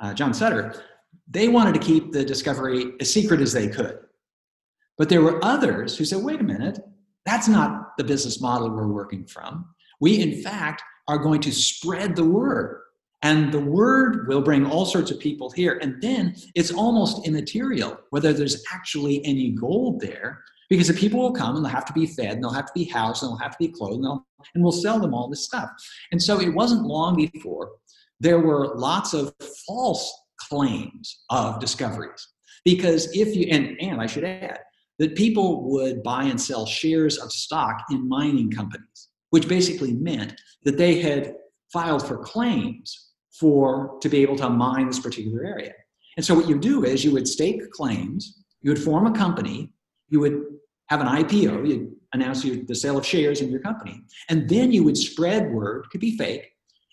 [0.00, 0.82] uh, John Sutter,
[1.30, 4.00] they wanted to keep the discovery as secret as they could.
[4.98, 6.80] But there were others who said, wait a minute,
[7.24, 9.66] that's not the business model we're working from.
[10.00, 12.80] We, in fact, are going to spread the word.
[13.24, 15.78] And the word will bring all sorts of people here.
[15.80, 21.32] And then it's almost immaterial whether there's actually any gold there because the people will
[21.32, 23.38] come and they'll have to be fed and they'll have to be housed and they'll
[23.38, 24.20] have to be clothed and,
[24.54, 25.70] and we'll sell them all this stuff.
[26.12, 27.70] And so it wasn't long before
[28.20, 29.34] there were lots of
[29.66, 32.28] false claims of discoveries.
[32.62, 34.60] Because if you, and, and I should add,
[34.98, 40.34] that people would buy and sell shares of stock in mining companies, which basically meant
[40.64, 41.36] that they had
[41.72, 45.72] filed for claims for to be able to mine this particular area.
[46.16, 49.72] And so what you do is you would stake claims, you would form a company,
[50.08, 50.42] you would
[50.88, 54.02] have an IPO, you'd announce your, the sale of shares in your company.
[54.28, 56.50] And then you would spread word, could be fake,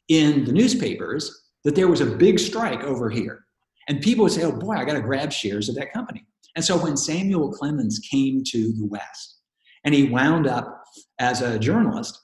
[0.08, 3.46] in the newspapers that there was a big strike over here.
[3.88, 6.26] And people would say, oh boy, I got to grab shares of that company.
[6.56, 9.38] And so when Samuel Clemens came to the West
[9.86, 10.84] and he wound up
[11.20, 12.20] as a journalist,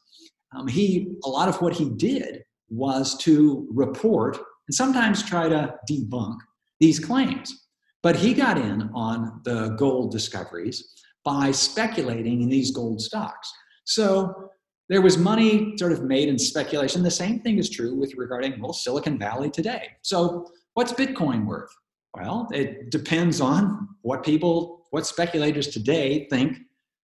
[0.56, 5.76] um, he a lot of what he did was to report and sometimes try to
[5.90, 6.38] debunk
[6.80, 7.68] these claims.
[8.04, 13.52] But he got in on the gold discoveries by speculating in these gold stocks.
[13.86, 14.50] So
[14.90, 17.04] there was money sort of made in speculation.
[17.04, 19.90] The same thing is true with regarding well, Silicon Valley today.
[20.04, 21.70] So what's Bitcoin worth?
[22.14, 26.58] Well, it depends on what people, what speculators today think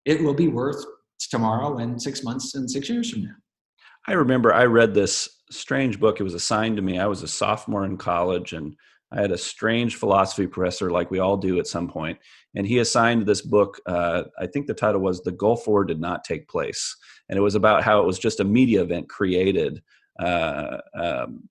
[0.05, 0.83] it will be worth
[1.29, 3.35] tomorrow and six months and six years from now.
[4.07, 6.19] I remember I read this strange book.
[6.19, 6.99] It was assigned to me.
[6.99, 8.75] I was a sophomore in college and
[9.11, 12.17] I had a strange philosophy professor, like we all do at some point,
[12.55, 13.79] and he assigned this book.
[13.85, 16.95] Uh, I think the title was "The Gulf War Did Not Take Place,"
[17.27, 19.81] and it was about how it was just a media event created,
[20.17, 21.49] uh, um,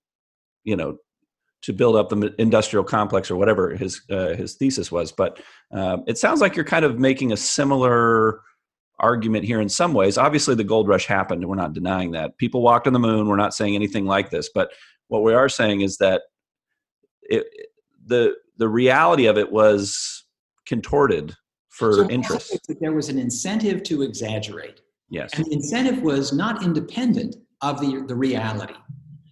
[0.64, 0.96] you know,
[1.62, 5.12] to build up the industrial complex or whatever his uh, his thesis was.
[5.12, 5.38] But
[5.70, 8.40] um, it sounds like you're kind of making a similar
[9.00, 10.16] argument here in some ways.
[10.16, 12.36] Obviously, the gold rush happened, and we're not denying that.
[12.38, 13.26] People walked on the moon.
[13.26, 14.70] We're not saying anything like this, but
[15.08, 16.22] what we are saying is that
[17.22, 17.44] it,
[18.06, 20.24] the the reality of it was
[20.66, 21.34] contorted
[21.68, 22.58] for so interest.
[22.80, 24.82] There was an incentive to exaggerate.
[25.08, 25.32] Yes.
[25.34, 28.74] And the incentive was not independent of the, the reality.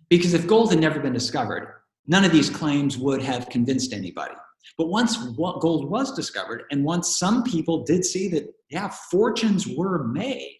[0.08, 4.34] Because if gold had never been discovered, none of these claims would have convinced anybody.
[4.76, 10.06] But once gold was discovered, and once some people did see that, yeah, fortunes were
[10.06, 10.58] made,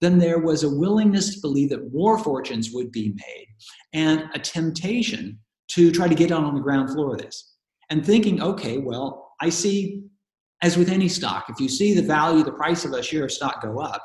[0.00, 3.46] then there was a willingness to believe that more fortunes would be made
[3.92, 7.54] and a temptation to try to get on on the ground floor of this
[7.90, 10.04] and thinking, okay, well, I see,
[10.62, 13.32] as with any stock, if you see the value, the price of a share of
[13.32, 14.02] stock go up,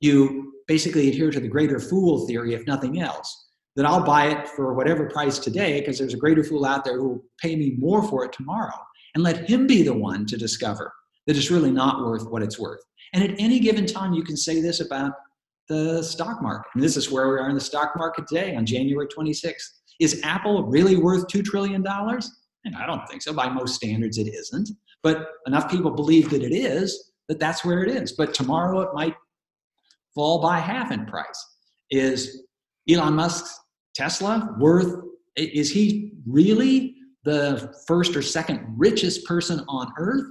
[0.00, 3.48] you basically adhere to the greater fool theory, if nothing else.
[3.76, 6.98] That I'll buy it for whatever price today because there's a greater fool out there
[6.98, 8.74] who will pay me more for it tomorrow.
[9.14, 10.92] And let him be the one to discover
[11.26, 12.80] that it's really not worth what it's worth.
[13.12, 15.12] And at any given time, you can say this about
[15.68, 16.68] the stock market.
[16.74, 19.54] And this is where we are in the stock market today on January 26th.
[20.00, 21.84] Is Apple really worth $2 trillion?
[21.86, 23.32] And I don't think so.
[23.32, 24.70] By most standards, it isn't.
[25.02, 28.12] But enough people believe that it is, that that's where it is.
[28.12, 29.14] But tomorrow it might
[30.14, 31.46] fall by half in price.
[31.90, 32.44] Is
[32.90, 33.58] Elon Musk's
[33.94, 34.94] Tesla worth,
[35.36, 40.24] is he really the first or second richest person on earth?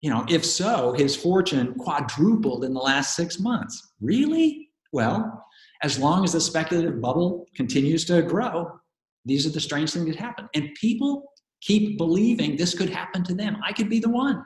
[0.00, 3.94] You know, if so, his fortune quadrupled in the last six months.
[4.00, 4.68] Really?
[4.92, 5.44] Well,
[5.82, 8.70] as long as the speculative bubble continues to grow,
[9.24, 10.48] these are the strange things that happen.
[10.54, 13.58] And people keep believing this could happen to them.
[13.66, 14.42] I could be the one.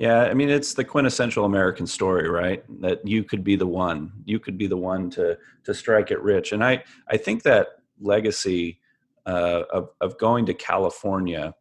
[0.00, 0.22] Yeah.
[0.22, 2.64] I mean, it's the quintessential American story, right?
[2.80, 4.12] That you could be the one.
[4.24, 6.52] You could be the one to to strike it rich.
[6.52, 7.66] And I I think that
[8.00, 8.80] legacy
[9.26, 11.54] uh, of of going to California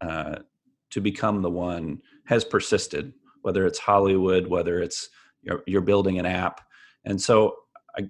[0.00, 0.36] uh,
[0.88, 3.12] to become the one has persisted.
[3.42, 5.10] Whether it's Hollywood, whether it's
[5.42, 6.62] you're, you're building an app,
[7.04, 7.56] and so
[7.98, 8.08] I,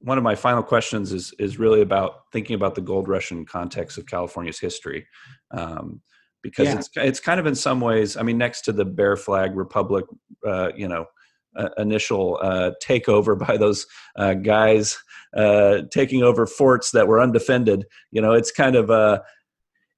[0.00, 3.46] one of my final questions is is really about thinking about the gold rush in
[3.46, 5.06] context of California's history.
[5.50, 6.02] Um,
[6.42, 6.78] because yeah.
[6.78, 10.04] it's it's kind of in some ways, I mean, next to the Bear Flag Republic,
[10.46, 11.06] uh, you know,
[11.56, 14.98] uh, initial uh, takeover by those uh, guys
[15.36, 17.86] uh, taking over forts that were undefended.
[18.10, 19.22] You know, it's kind of a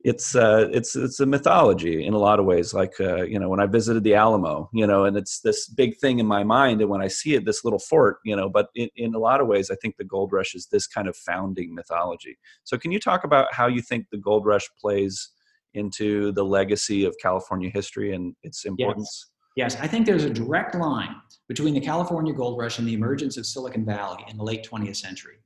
[0.05, 2.75] it's uh, it's it's a mythology in a lot of ways.
[2.75, 5.97] Like uh, you know, when I visited the Alamo, you know, and it's this big
[5.97, 8.51] thing in my mind, and when I see it, this little fort, you know.
[8.51, 11.09] But in, in a lot of ways, I think the gold rush is this kind
[11.09, 12.39] of founding mythology.
[12.65, 15.31] So, can you talk about how you think the gold rush plays
[15.75, 19.27] into the legacy of California history and its importance?
[19.27, 19.31] Yes.
[19.57, 21.15] Yes, I think there's a direct line
[21.49, 24.97] between the California gold rush and the emergence of Silicon Valley in the late 20th
[24.97, 25.37] century.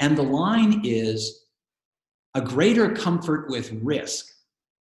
[0.00, 1.46] And the line is
[2.34, 4.26] a greater comfort with risk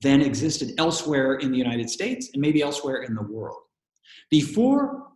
[0.01, 3.59] than existed elsewhere in the United States and maybe elsewhere in the world.
[4.31, 5.09] Before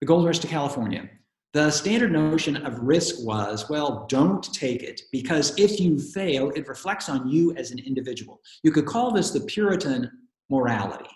[0.00, 1.08] the gold rush to California,
[1.52, 6.66] the standard notion of risk was well, don't take it because if you fail, it
[6.66, 8.40] reflects on you as an individual.
[8.62, 10.10] You could call this the Puritan
[10.48, 11.10] morality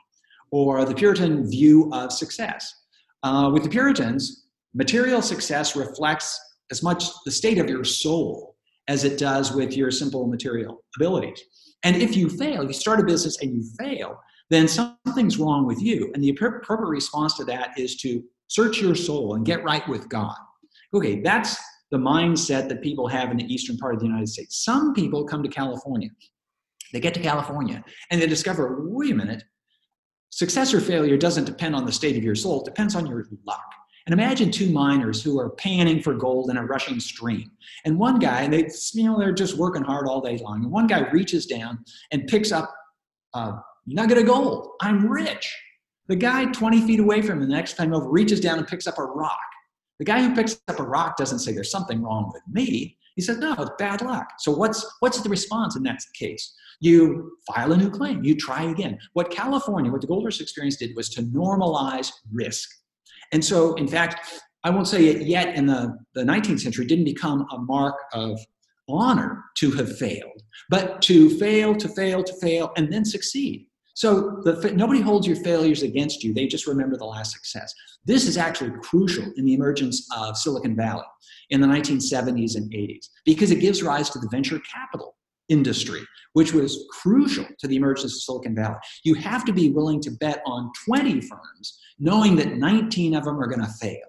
[0.51, 2.73] or the Puritan view of success.
[3.23, 6.39] Uh, with the Puritans, material success reflects
[6.71, 8.57] as much the state of your soul
[8.89, 11.43] as it does with your simple material abilities.
[11.83, 14.21] And if you fail, you start a business and you fail,
[14.51, 16.11] then something's wrong with you.
[16.15, 20.09] And the appropriate response to that is to search your soul and get right with
[20.09, 20.37] God.
[20.95, 21.57] Okay, that's
[21.91, 24.65] the mindset that people have in the eastern part of the United States.
[24.65, 26.11] Some people come to California.
[26.93, 29.43] They get to California and they discover, wait a minute,
[30.37, 33.27] Success or failure doesn't depend on the state of your soul, it depends on your
[33.47, 33.65] luck.
[34.07, 37.51] And imagine two miners who are panning for gold in a rushing stream.
[37.87, 40.63] And one guy, and they, you know, they're just working hard all day long.
[40.63, 41.83] And one guy reaches down
[42.13, 42.71] and picks up
[43.33, 43.55] a
[43.87, 44.73] nugget of gold.
[44.83, 45.51] I'm rich.
[46.09, 48.87] The guy 20 feet away from him, the next time over, reaches down and picks
[48.87, 49.39] up a rock.
[49.99, 52.97] The guy who picks up a rock doesn't say there's something wrong with me.
[53.17, 54.29] He says, no, it's bad luck.
[54.39, 56.55] So what's what's the response in that case?
[56.81, 58.99] You file a new claim, you try again.
[59.15, 62.69] What California, what the Gold Rush experience did was to normalize risk.
[63.33, 64.29] And so, in fact,
[64.65, 68.39] I won't say it yet in the, the 19th century didn't become a mark of
[68.89, 73.69] honor to have failed, but to fail, to fail, to fail, and then succeed.
[73.97, 76.35] So the, nobody holds your failures against you.
[76.35, 77.73] They just remember the last success.
[78.05, 81.07] This is actually crucial in the emergence of Silicon Valley
[81.49, 85.17] in the 1970s and 80s because it gives rise to the venture capital
[85.49, 86.03] industry,
[86.35, 88.77] which was crucial to the emergence of Silicon Valley.
[89.03, 93.41] You have to be willing to bet on 20 firms, knowing that 19 of them
[93.41, 94.05] are going to fail.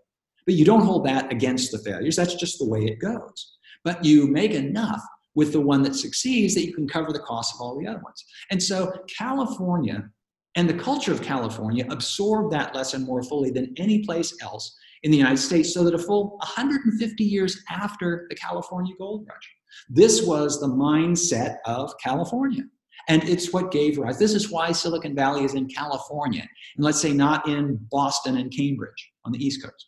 [0.45, 2.17] But you don't hold that against the failures.
[2.17, 3.54] That's just the way it goes.
[3.86, 5.02] But you make enough
[5.38, 8.00] with the one that succeeds that you can cover the cost of all the other
[8.00, 8.26] ones.
[8.50, 10.10] And so California
[10.56, 15.12] and the culture of California absorbed that lesson more fully than any place else in
[15.12, 19.47] the United States, so that a full 150 years after the California gold rush,
[19.89, 22.63] this was the mindset of California.
[23.08, 24.17] And it's what gave rise.
[24.17, 26.45] This is why Silicon Valley is in California,
[26.76, 29.86] and let's say not in Boston and Cambridge on the East Coast.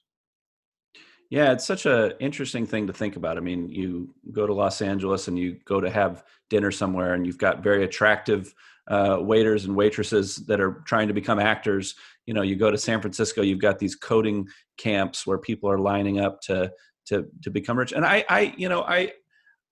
[1.29, 3.37] Yeah, it's such an interesting thing to think about.
[3.37, 7.25] I mean, you go to Los Angeles and you go to have dinner somewhere, and
[7.25, 8.53] you've got very attractive
[8.87, 11.93] uh, waiters and waitresses that are trying to become actors.
[12.25, 15.77] You know, you go to San Francisco, you've got these coding camps where people are
[15.77, 16.71] lining up to
[17.07, 17.91] to to become rich.
[17.91, 19.13] And I, I, you know, I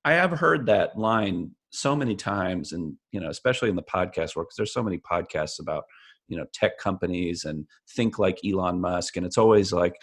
[0.06, 4.36] I have heard that line so many times, and you know, especially in the podcast
[4.36, 5.86] world, because there's so many podcasts about
[6.28, 7.66] you know tech companies and
[7.96, 9.96] think like Elon Musk, and it's always like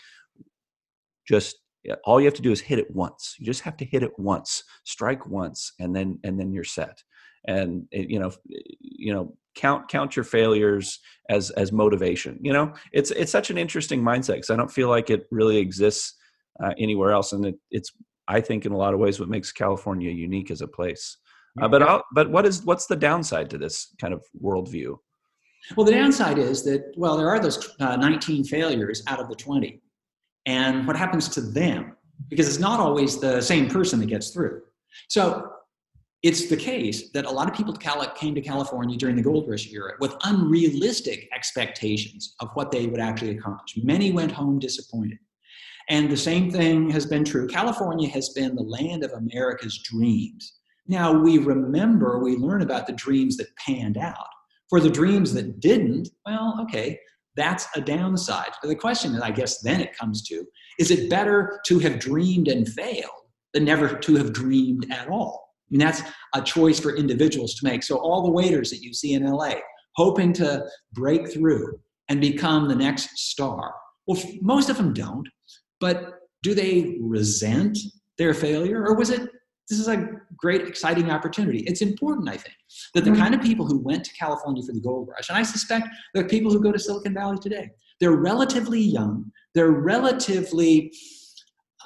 [1.27, 1.57] just
[2.05, 3.37] all you have to do is hit it once.
[3.39, 7.03] You just have to hit it once strike once and then and then you're set.
[7.47, 8.33] And it, you know
[8.81, 10.99] you know count count your failures
[11.29, 12.73] as as motivation you know?
[12.93, 16.15] It's it's such an interesting mindset because i don't feel like it really exists
[16.63, 17.93] uh, anywhere else and it, it's
[18.29, 21.19] i think in a lot of ways what makes california unique as a place.
[21.61, 24.97] Uh, but I'll, but what is what's the downside to this kind of worldview?
[25.77, 29.37] Well the downside is that well there are those uh, 19 failures out of the
[29.37, 29.81] 20
[30.47, 31.97] and what happens to them
[32.29, 34.63] because it's not always the same person that gets through.
[35.09, 35.51] So
[36.23, 39.71] it's the case that a lot of people came to California during the gold rush
[39.71, 43.77] era with unrealistic expectations of what they would actually accomplish.
[43.83, 45.19] Many went home disappointed.
[45.91, 47.47] And the same thing has been true.
[47.47, 50.61] California has been the land of America's dreams.
[50.87, 54.29] Now we remember, we learn about the dreams that panned out.
[54.71, 56.99] For the dreams that didn't, well, okay,
[57.37, 58.51] that's a downside.
[58.63, 60.45] But the question that I guess then it comes to
[60.79, 63.11] is it better to have dreamed and failed
[63.53, 65.49] than never to have dreamed at all?
[65.69, 66.03] I mean, that's
[66.35, 67.83] a choice for individuals to make.
[67.83, 69.55] So, all the waiters that you see in LA
[69.97, 71.79] hoping to break through
[72.09, 73.73] and become the next star,
[74.07, 75.29] well, most of them don't.
[75.81, 77.79] But do they resent
[78.19, 78.85] their failure?
[78.87, 79.29] Or was it,
[79.69, 81.61] this is a great, exciting opportunity?
[81.61, 82.55] It's important, I think,
[82.95, 83.21] that the mm-hmm.
[83.21, 86.25] kind of people who went to California for the gold rush, and I suspect there
[86.25, 90.93] are people who go to Silicon Valley today, they're relatively young, they're relatively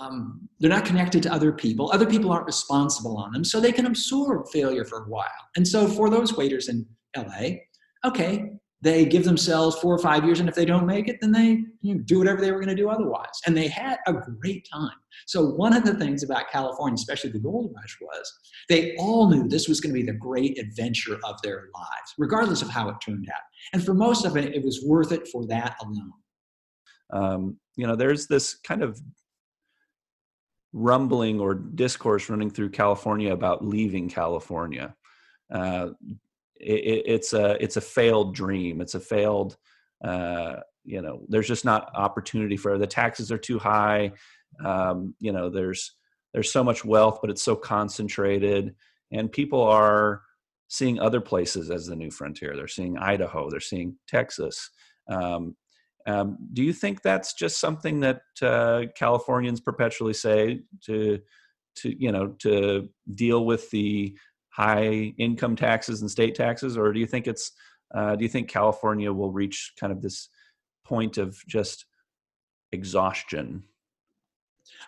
[0.01, 1.91] um, they're not connected to other people.
[1.93, 5.27] Other people aren't responsible on them, so they can absorb failure for a while.
[5.57, 7.57] And so for those waiters in LA,
[8.05, 8.51] okay,
[8.81, 11.65] they give themselves four or five years, and if they don't make it, then they
[11.83, 13.27] you know, do whatever they were going to do otherwise.
[13.47, 14.95] And they had a great time.
[15.27, 18.33] So one of the things about California, especially the gold rush, was
[18.69, 22.63] they all knew this was going to be the great adventure of their lives, regardless
[22.63, 23.43] of how it turned out.
[23.73, 26.13] And for most of it, it was worth it for that alone.
[27.13, 29.01] Um, you know, there's this kind of
[30.73, 34.95] rumbling or discourse running through California about leaving California.
[35.53, 35.89] Uh,
[36.61, 38.81] it, it's a it's a failed dream.
[38.81, 39.57] It's a failed.
[40.05, 44.13] Uh, you know, there's just not opportunity for the taxes are too high.
[44.65, 45.95] Um, you know, there's
[46.33, 48.75] there's so much wealth, but it's so concentrated,
[49.13, 50.23] and people are
[50.69, 52.55] seeing other places as the new frontier.
[52.55, 53.51] They're seeing Idaho.
[53.51, 54.71] They're seeing Texas.
[55.09, 55.57] Um,
[56.07, 61.21] um, do you think that's just something that uh, Californians perpetually say to,
[61.77, 64.17] to you know, to deal with the
[64.59, 67.53] high income taxes and state taxes, or do you think it's,
[67.95, 70.29] uh, do you think California will reach kind of this
[70.85, 71.87] point of just
[72.73, 73.63] exhaustion?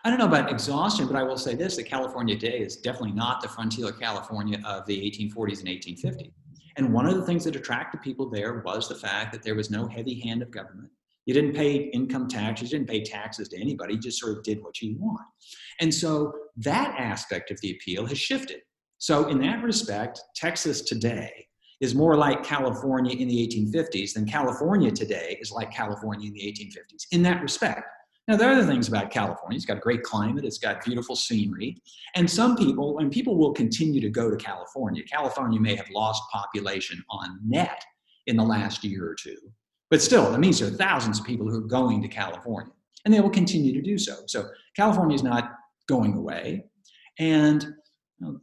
[0.04, 3.12] I don't know about exhaustion, but I will say this: that California today is definitely
[3.12, 6.32] not the frontier California of the 1840s and 1850s.
[6.76, 9.70] And one of the things that attracted people there was the fact that there was
[9.70, 10.90] no heavy hand of government.
[11.26, 14.42] You didn't pay income taxes, you didn't pay taxes to anybody, you just sort of
[14.42, 15.26] did what you want.
[15.80, 18.62] And so that aspect of the appeal has shifted.
[19.01, 21.46] So, in that respect, Texas today
[21.80, 26.40] is more like California in the 1850s than California today is like California in the
[26.40, 27.80] 1850s, in that respect.
[28.28, 29.57] Now, there are other things about California.
[29.57, 31.78] It's got a great climate, it's got beautiful scenery.
[32.14, 35.03] And some people, and people will continue to go to California.
[35.03, 37.82] California may have lost population on net
[38.26, 39.38] in the last year or two,
[39.88, 42.74] but still, that means there are thousands of people who are going to California,
[43.07, 44.16] and they will continue to do so.
[44.26, 45.53] So California is not
[45.88, 46.66] going away,
[47.18, 47.66] and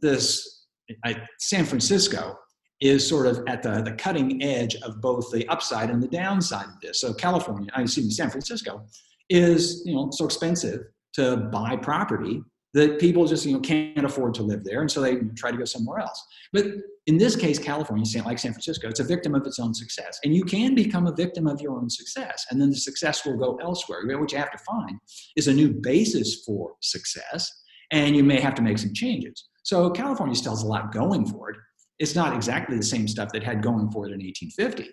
[0.00, 0.66] this
[1.04, 2.36] I, San Francisco
[2.80, 6.66] is sort of at the, the cutting edge of both the upside and the downside
[6.66, 7.00] of this.
[7.00, 8.84] So California, I excuse San Francisco
[9.28, 10.80] is you know so expensive
[11.14, 12.40] to buy property
[12.74, 15.56] that people just you know can't afford to live there, and so they try to
[15.56, 16.22] go somewhere else.
[16.52, 16.66] But
[17.06, 20.34] in this case, California, like San Francisco, it's a victim of its own success, and
[20.34, 23.56] you can become a victim of your own success, and then the success will go
[23.56, 24.00] elsewhere.
[24.18, 24.98] What you have to find
[25.36, 27.50] is a new basis for success,
[27.90, 29.48] and you may have to make some changes.
[29.68, 31.58] So California still has a lot going for it.
[31.98, 34.88] It's not exactly the same stuff that had going for it in 1850,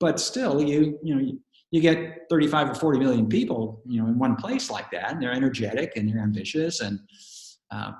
[0.00, 1.32] but still, you you know
[1.70, 5.20] you get 35 or 40 million people, you know, in one place like that, and
[5.20, 7.00] they're energetic and they're ambitious, and
[7.70, 7.92] uh,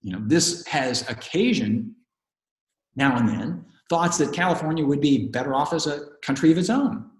[0.00, 1.90] you know, this has occasioned
[2.96, 6.70] now and then thoughts that California would be better off as a country of its
[6.70, 7.10] own.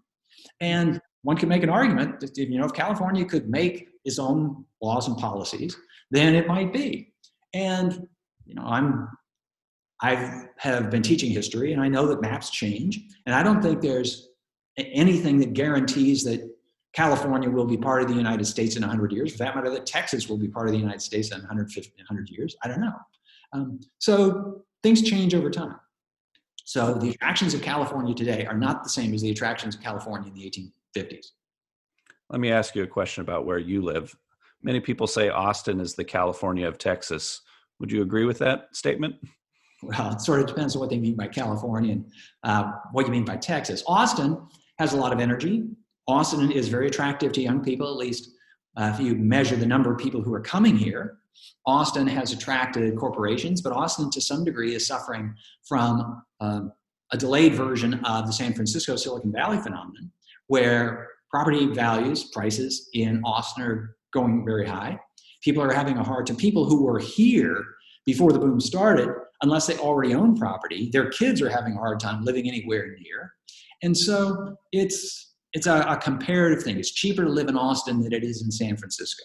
[0.61, 4.65] And one could make an argument that you know, if California could make its own
[4.81, 5.77] laws and policies,
[6.11, 7.13] then it might be.
[7.53, 8.09] And
[8.49, 9.09] you know, I'm
[10.01, 13.81] I have been teaching history, and I know that maps change, and I don't think
[13.81, 14.29] there's
[14.77, 16.49] anything that guarantees that
[16.93, 19.33] California will be part of the United States in 100 years.
[19.33, 22.31] For that matter, that Texas will be part of the United States in 150, 100
[22.31, 22.57] years.
[22.63, 22.95] I don't know.
[23.53, 25.77] Um, so things change over time.
[26.65, 30.31] So the attractions of California today are not the same as the attractions of California
[30.31, 31.29] in the 1850s.
[32.31, 34.15] Let me ask you a question about where you live.
[34.63, 37.41] Many people say Austin is the California of Texas.
[37.81, 39.17] Would you agree with that statement?
[39.83, 42.11] Well, it sort of depends on what they mean by California and
[42.43, 43.85] uh, what you mean by Texas.
[43.87, 44.37] Austin
[44.79, 45.65] has a lot of energy.
[46.09, 48.31] Austin is very attractive to young people, at least
[48.77, 51.19] uh, if you measure the number of people who are coming here.
[51.67, 55.35] Austin has attracted corporations, but Austin to some degree is suffering
[55.69, 56.73] from um,
[57.13, 60.11] a delayed version of the San Francisco Silicon Valley phenomenon,
[60.49, 64.99] where property values, prices in Austin are going very high.
[65.43, 66.37] People are having a hard time.
[66.37, 67.65] People who were here
[68.07, 69.09] before the boom started,
[69.43, 73.35] unless they already own property, their kids are having a hard time living anywhere near.
[73.83, 76.79] And so it's it's a, a comparative thing.
[76.79, 79.25] It's cheaper to live in Austin than it is in San Francisco.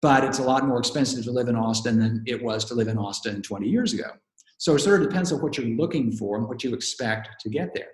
[0.00, 2.88] But it's a lot more expensive to live in Austin than it was to live
[2.88, 4.10] in Austin 20 years ago.
[4.58, 7.48] So it sort of depends on what you're looking for and what you expect to
[7.48, 7.88] get there.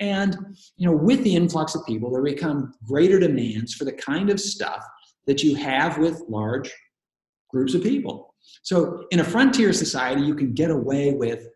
[0.00, 0.36] And
[0.76, 4.38] you know, with the influx of people, there become greater demands for the kind of
[4.40, 4.84] stuff
[5.30, 6.68] that you have with large
[7.50, 8.34] groups of people.
[8.62, 11.46] So in a frontier society, you can get away with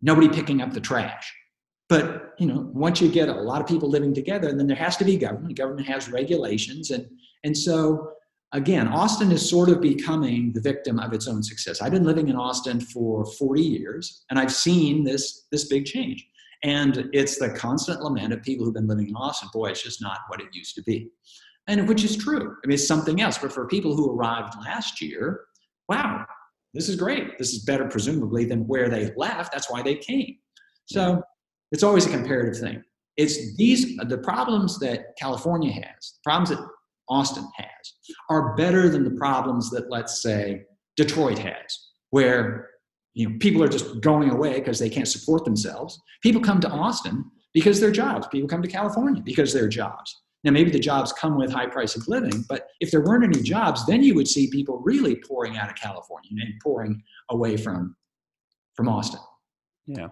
[0.00, 1.34] nobody picking up the trash.
[1.88, 4.96] But you know, once you get a lot of people living together, then there has
[4.98, 5.58] to be government.
[5.58, 7.04] Government has regulations, and
[7.42, 8.12] and so
[8.52, 11.82] again, Austin is sort of becoming the victim of its own success.
[11.82, 16.24] I've been living in Austin for 40 years, and I've seen this this big change.
[16.62, 19.48] And it's the constant lament of people who've been living in Austin.
[19.52, 21.10] Boy, it's just not what it used to be,
[21.70, 22.56] and which is true.
[22.62, 23.38] I mean, it's something else.
[23.38, 25.42] But for people who arrived last year,
[25.88, 26.24] wow,
[26.74, 27.38] this is great.
[27.38, 29.52] This is better, presumably, than where they left.
[29.52, 30.36] That's why they came.
[30.86, 31.22] So
[31.72, 32.82] it's always a comparative thing.
[33.16, 36.66] It's these the problems that California has, the problems that
[37.08, 40.62] Austin has, are better than the problems that, let's say,
[40.96, 41.78] Detroit has,
[42.10, 42.68] where
[43.14, 46.00] you know people are just going away because they can't support themselves.
[46.22, 48.26] People come to Austin because they're jobs.
[48.28, 50.22] People come to California because they're jobs.
[50.42, 53.42] Now, maybe the jobs come with high price of living, but if there weren't any
[53.42, 57.94] jobs, then you would see people really pouring out of California and pouring away from,
[58.74, 59.20] from Austin.
[59.86, 60.08] Yeah.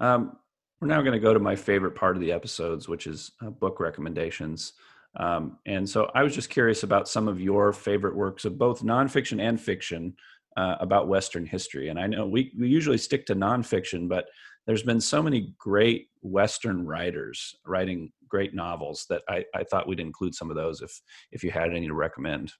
[0.00, 0.36] Um,
[0.80, 3.50] we're now going to go to my favorite part of the episodes, which is uh,
[3.50, 4.72] book recommendations.
[5.16, 8.82] Um, and so I was just curious about some of your favorite works of both
[8.82, 10.14] nonfiction and fiction
[10.56, 11.88] uh, about Western history.
[11.88, 14.26] And I know we, we usually stick to nonfiction, but
[14.66, 20.00] there's been so many great Western writers writing great novels that I, I thought we'd
[20.00, 21.00] include some of those if
[21.32, 22.52] if you had any to recommend.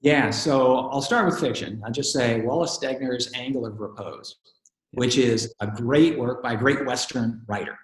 [0.00, 1.82] Yeah, so I'll start with fiction.
[1.84, 4.36] I'll just say Wallace Stegner's Angle of Repose,
[4.92, 7.76] which is a great work by a great Western writer.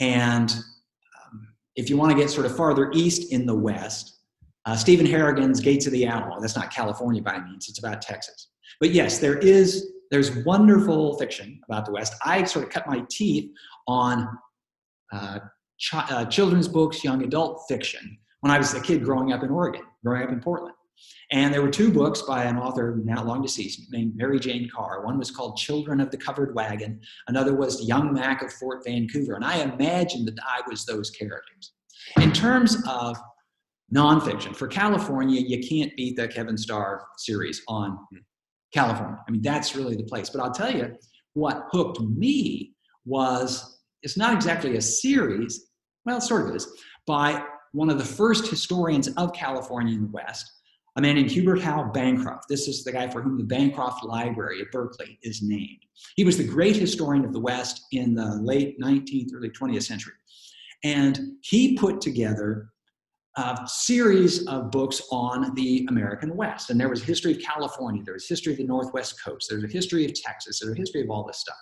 [0.00, 4.20] And um, if you want to get sort of farther east in the West,
[4.66, 6.40] uh, Stephen Harrigan's Gates of the Alamo.
[6.40, 8.48] That's not California by any means, it's about Texas.
[8.80, 12.14] But yes, there is there's wonderful fiction about the West.
[12.24, 13.50] I sort of cut my teeth
[13.86, 14.28] on
[15.12, 15.38] uh,
[15.92, 19.82] uh, children's books, young adult fiction when I was a kid growing up in Oregon,
[20.04, 20.74] growing up in Portland.
[21.30, 25.04] And there were two books by an author now long deceased named Mary Jane Carr.
[25.04, 27.00] One was called Children of the Covered Wagon.
[27.28, 29.34] Another was Young Mac of Fort Vancouver.
[29.34, 31.72] And I imagined that I was those characters.
[32.20, 33.16] In terms of
[33.94, 37.98] nonfiction, for California, you can't beat the Kevin Starr series on
[38.72, 39.18] California.
[39.26, 40.30] I mean, that's really the place.
[40.30, 40.96] But I'll tell you,
[41.34, 42.72] what hooked me
[43.04, 45.68] was it's not exactly a series,
[46.04, 46.66] well, it sort of is,
[47.06, 50.50] by one of the first historians of California in the West,
[50.96, 52.46] a man named Hubert Howe Bancroft.
[52.48, 55.84] This is the guy for whom the Bancroft Library at Berkeley is named.
[56.16, 60.14] He was the great historian of the West in the late 19th, early 20th century.
[60.82, 62.70] And he put together
[63.36, 66.70] a series of books on the American West.
[66.70, 69.68] And there was history of California, there was history of the Northwest Coast, there's a
[69.68, 71.56] history of Texas, there's a history of all this stuff.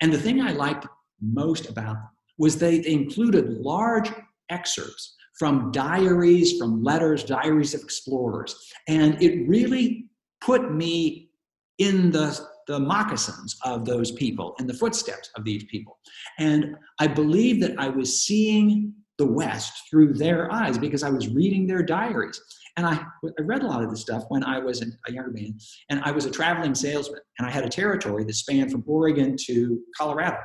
[0.00, 0.86] And the thing I liked
[1.20, 4.10] most about them was they, they included large
[4.50, 8.72] excerpts from diaries, from letters, diaries of explorers.
[8.88, 10.06] And it really
[10.40, 11.30] put me
[11.78, 15.98] in the, the moccasins of those people, in the footsteps of these people.
[16.38, 21.28] And I believe that I was seeing the West through their eyes because I was
[21.28, 22.40] reading their diaries.
[22.76, 25.58] And I, I read a lot of this stuff when I was a younger man,
[25.88, 29.34] and I was a traveling salesman, and I had a territory that spanned from Oregon
[29.46, 30.36] to Colorado.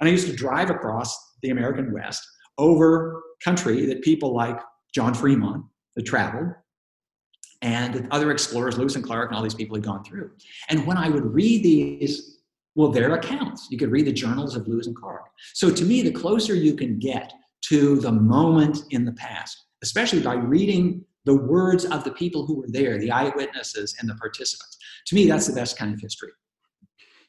[0.00, 4.58] And I used to drive across the American West over country that people like
[4.94, 5.66] John Fremont
[5.96, 6.54] had traveled,
[7.60, 10.30] and other explorers, Lewis and Clark, and all these people had gone through.
[10.70, 12.40] And when I would read these,
[12.74, 15.22] well, their accounts, you could read the journals of Lewis and Clark.
[15.54, 17.32] So to me, the closer you can get
[17.68, 22.56] to the moment in the past, especially by reading the words of the people who
[22.58, 24.76] were there, the eyewitnesses and the participants.
[25.06, 26.30] To me, that's the best kind of history.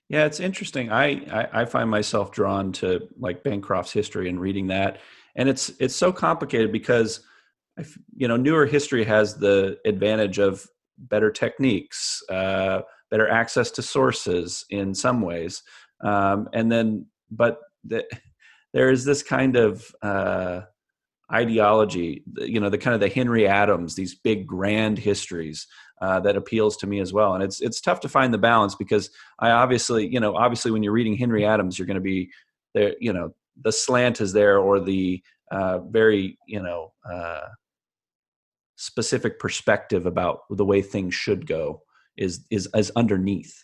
[0.10, 0.92] Yeah, it's interesting.
[0.92, 5.00] I, I, I find myself drawn to like Bancroft's history and reading that,
[5.36, 7.22] and it's it's so complicated because,
[8.16, 10.68] you know, newer history has the advantage of
[10.98, 15.64] better techniques, uh, better access to sources in some ways,
[16.04, 18.06] um, and then but the,
[18.76, 20.60] there is this kind of uh,
[21.32, 25.66] ideology, you know, the kind of the Henry Adams, these big grand histories
[26.02, 27.36] uh, that appeals to me as well.
[27.36, 29.10] And it's it's tough to find the balance because
[29.40, 32.30] I obviously, you know, obviously when you're reading Henry Adams, you're going to be
[32.74, 37.48] there, you know, the slant is there or the uh, very, you know, uh,
[38.76, 41.82] specific perspective about the way things should go
[42.18, 43.56] is is is underneath.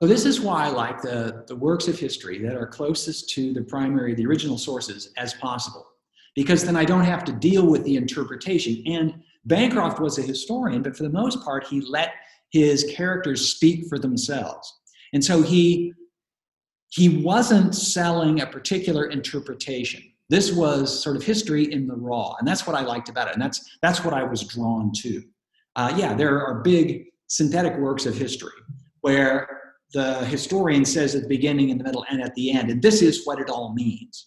[0.00, 3.52] So this is why I like the, the works of history that are closest to
[3.52, 5.86] the primary, the original sources as possible.
[6.36, 8.80] Because then I don't have to deal with the interpretation.
[8.86, 12.12] And Bancroft was a historian, but for the most part, he let
[12.50, 14.72] his characters speak for themselves.
[15.12, 15.92] And so he
[16.90, 20.02] he wasn't selling a particular interpretation.
[20.30, 23.34] This was sort of history in the raw, and that's what I liked about it,
[23.34, 25.22] and that's that's what I was drawn to.
[25.76, 28.52] Uh, yeah, there are big synthetic works of history
[29.00, 29.57] where
[29.92, 33.02] the historian says at the beginning, in the middle, and at the end, and this
[33.02, 34.26] is what it all means.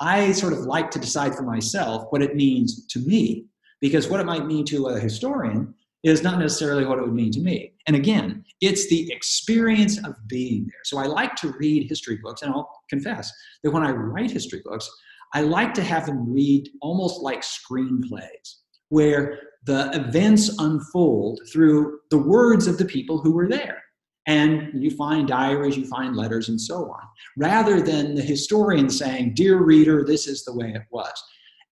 [0.00, 3.46] I sort of like to decide for myself what it means to me,
[3.80, 7.32] because what it might mean to a historian is not necessarily what it would mean
[7.32, 7.72] to me.
[7.86, 10.80] And again, it's the experience of being there.
[10.84, 13.32] So I like to read history books, and I'll confess
[13.64, 14.88] that when I write history books,
[15.34, 18.58] I like to have them read almost like screenplays,
[18.90, 23.82] where the events unfold through the words of the people who were there.
[24.28, 27.00] And you find diaries, you find letters, and so on,
[27.38, 31.12] rather than the historian saying, Dear reader, this is the way it was.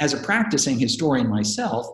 [0.01, 1.87] As a practicing historian myself,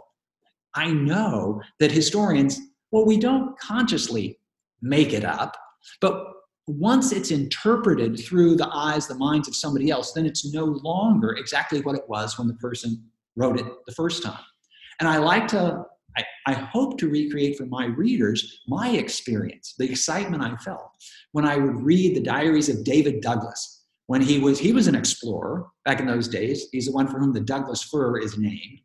[0.74, 2.60] I know that historians,
[2.92, 4.38] well, we don't consciously
[4.80, 5.56] make it up,
[6.00, 6.26] but
[6.68, 11.32] once it's interpreted through the eyes, the minds of somebody else, then it's no longer
[11.32, 13.02] exactly what it was when the person
[13.34, 14.44] wrote it the first time.
[15.00, 15.84] And I like to,
[16.16, 20.90] I, I hope to recreate for my readers my experience, the excitement I felt
[21.32, 23.80] when I would read the diaries of David Douglas.
[24.06, 26.66] When he was he was an explorer back in those days.
[26.72, 28.80] He's the one for whom the Douglas fir is named.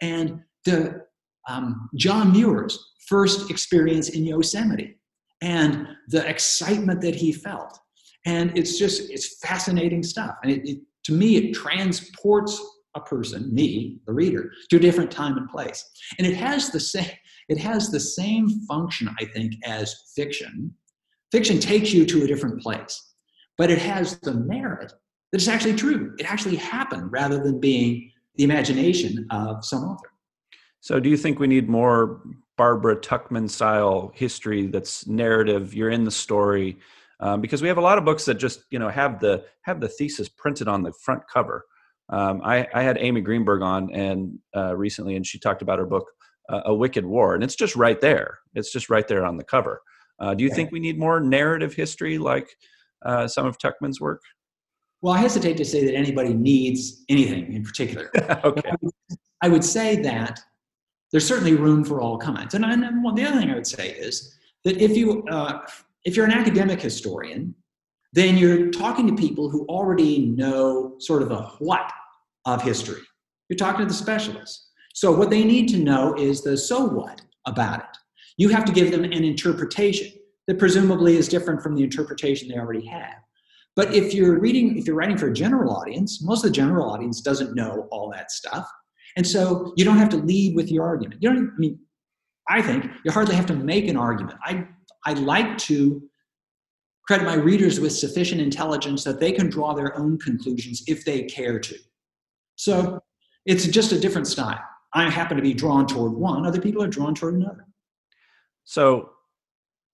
[0.00, 1.02] And the
[1.48, 4.98] um, John Muir's first experience in Yosemite
[5.42, 7.78] and the excitement that he felt.
[8.24, 10.36] And it's just, it's fascinating stuff.
[10.42, 12.60] And it, it, to me, it transports
[12.94, 15.84] a person, me, the reader, to a different time and place.
[16.18, 17.10] And it has the same,
[17.48, 20.74] it has the same function, I think, as fiction.
[21.30, 23.14] Fiction takes you to a different place,
[23.56, 24.92] but it has the merit
[25.32, 26.14] that it's actually true.
[26.18, 30.10] It actually happened rather than being the imagination of some author.
[30.80, 32.20] So, do you think we need more
[32.56, 35.74] Barbara Tuchman style history that's narrative?
[35.74, 36.76] You're in the story,
[37.20, 39.80] um, because we have a lot of books that just you know have the have
[39.80, 41.64] the thesis printed on the front cover.
[42.08, 45.86] Um, I, I, had Amy Greenberg on and uh, recently, and she talked about her
[45.86, 46.10] book
[46.48, 48.38] uh, "A Wicked War," and it's just right there.
[48.54, 49.80] It's just right there on the cover.
[50.18, 52.48] Uh, do you think we need more narrative history like
[53.04, 54.20] uh, some of Tuchman's work?
[55.00, 58.10] Well, I hesitate to say that anybody needs anything in particular.
[58.44, 58.70] okay.
[59.42, 60.38] I would say that
[61.10, 62.54] there's certainly room for all kinds.
[62.54, 65.66] And, and well, the other thing I would say is that if you uh,
[66.04, 67.54] if you're an academic historian,
[68.12, 71.90] then you're talking to people who already know sort of the what
[72.44, 73.00] of history.
[73.48, 74.70] You're talking to the specialists.
[74.94, 77.96] So what they need to know is the so what about it.
[78.36, 80.12] You have to give them an interpretation
[80.46, 83.14] that presumably is different from the interpretation they already have.
[83.74, 86.90] But if you're reading, if you're writing for a general audience, most of the general
[86.90, 88.68] audience doesn't know all that stuff.
[89.16, 91.22] And so you don't have to lead with your argument.
[91.22, 91.78] You don't, I mean,
[92.48, 94.38] I think you hardly have to make an argument.
[94.44, 94.66] I,
[95.06, 96.02] I like to
[97.06, 101.22] credit my readers with sufficient intelligence that they can draw their own conclusions if they
[101.22, 101.76] care to.
[102.56, 103.00] So
[103.44, 104.60] it's just a different style.
[104.94, 107.66] I happen to be drawn toward one, other people are drawn toward another.
[108.64, 109.10] So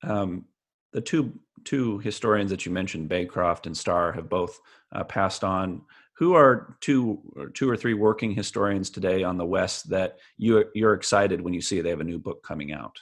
[0.02, 0.44] um,
[0.92, 1.32] the two
[1.64, 4.58] two historians that you mentioned, Bancroft and Starr, have both
[4.92, 5.82] uh, passed on
[6.18, 10.64] who are two or two or three working historians today on the west that you
[10.74, 12.98] you're excited when you see they have a new book coming out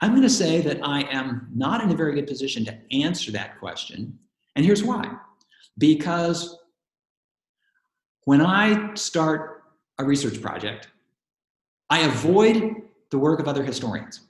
[0.00, 3.30] i'm going to say that i am not in a very good position to answer
[3.30, 4.18] that question
[4.54, 5.10] and here's why
[5.78, 6.58] because
[8.24, 9.64] when i start
[9.98, 10.88] a research project
[11.90, 12.74] i avoid
[13.10, 14.22] the work of other historians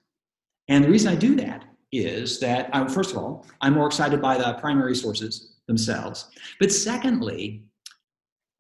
[0.69, 4.21] and the reason i do that is that I, first of all i'm more excited
[4.21, 6.29] by the primary sources themselves.
[6.61, 7.65] But secondly,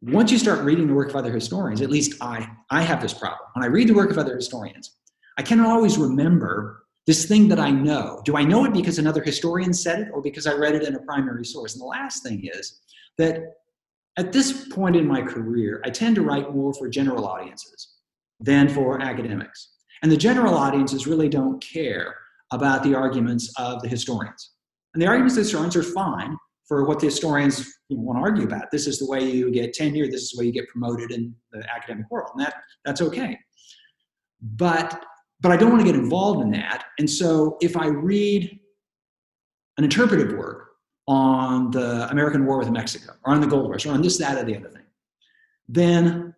[0.02, 3.14] once you start reading the work of other historians, at least I, I have this
[3.14, 3.48] problem.
[3.54, 4.92] When I read the work of other historians,
[5.36, 8.20] I cannot always remember this thing that I know.
[8.24, 10.94] Do I know it because another historian said it or because I read it in
[10.94, 11.74] a primary source?
[11.74, 12.80] And the last thing is
[13.18, 13.54] that
[14.16, 17.94] at this point in my career, I tend to write more for general audiences
[18.40, 19.74] than for academics.
[20.02, 22.16] And the general audiences really don't care
[22.50, 24.52] about the arguments of the historians.
[24.94, 28.44] And the arguments of the historians are fine, for what the historians want to argue
[28.44, 28.70] about.
[28.70, 30.06] This is the way you get tenure.
[30.06, 33.38] This is the way you get promoted in the academic world, and that that's okay.
[34.40, 35.04] But
[35.40, 36.84] but I don't want to get involved in that.
[36.98, 38.58] And so if I read
[39.78, 40.70] an interpretive work
[41.08, 44.38] on the American War with Mexico, or on the gold rush, or on this, that,
[44.38, 44.82] or the other thing,
[45.68, 46.34] then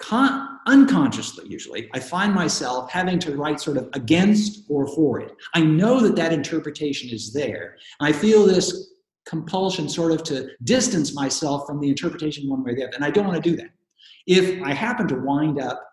[0.00, 5.32] con- unconsciously usually i find myself having to write sort of against or for it.
[5.54, 7.76] I know that that interpretation is there.
[8.00, 8.92] I feel this
[9.26, 13.04] compulsion sort of to distance myself from the interpretation one way or the other and
[13.04, 13.70] i don't want to do that.
[14.26, 15.89] If i happen to wind up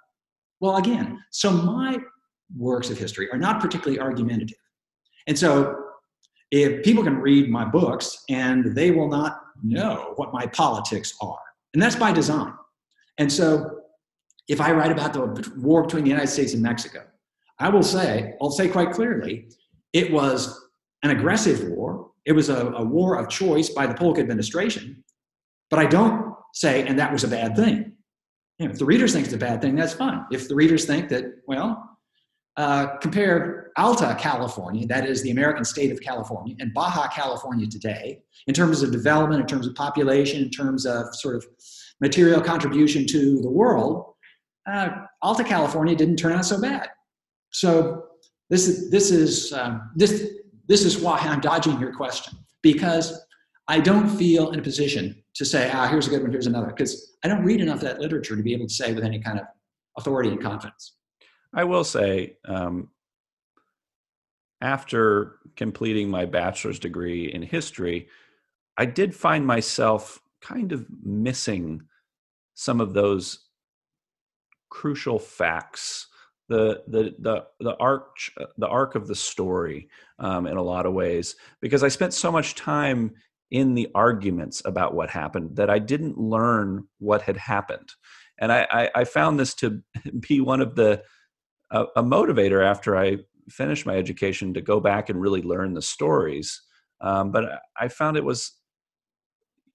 [0.59, 1.97] well again so my
[2.57, 4.57] works of history are not particularly argumentative
[5.27, 5.75] and so
[6.51, 11.39] if people can read my books and they will not know what my politics are
[11.73, 12.53] and that's by design
[13.17, 13.77] and so
[14.47, 17.03] if I write about the war between the United States and Mexico,
[17.59, 19.49] I will say, I'll say quite clearly,
[19.93, 20.67] it was
[21.03, 22.11] an aggressive war.
[22.25, 25.03] It was a, a war of choice by the Polk administration.
[25.69, 27.93] But I don't say, and that was a bad thing.
[28.59, 30.25] You know, if the readers think it's a bad thing, that's fine.
[30.31, 31.97] If the readers think that, well,
[32.57, 38.23] uh, compare Alta California, that is the American state of California, and Baja California today,
[38.47, 41.45] in terms of development, in terms of population, in terms of sort of
[42.01, 44.13] material contribution to the world,
[44.67, 44.89] uh,
[45.21, 46.89] Alta California didn't turn out so bad.
[47.51, 48.05] So
[48.49, 50.27] this is this is um, this
[50.67, 53.23] this is why I'm dodging your question because
[53.67, 56.67] I don't feel in a position to say, ah, here's a good one, here's another,
[56.67, 59.19] because I don't read enough of that literature to be able to say with any
[59.19, 59.45] kind of
[59.97, 60.95] authority and confidence.
[61.53, 62.89] I will say, um,
[64.61, 68.07] after completing my bachelor's degree in history,
[68.77, 71.83] I did find myself kind of missing
[72.55, 73.45] some of those
[74.69, 76.07] crucial facts
[76.49, 78.15] the the the the arc
[78.57, 82.31] the arc of the story um, in a lot of ways because I spent so
[82.31, 83.13] much time
[83.51, 87.89] in the arguments about what happened that I didn't learn what had happened,
[88.39, 89.81] and I I, I found this to
[90.19, 91.03] be one of the
[91.71, 93.17] a, a, motivator after I
[93.49, 96.61] finished my education to go back and really learn the stories.
[97.01, 98.53] Um, but I found it was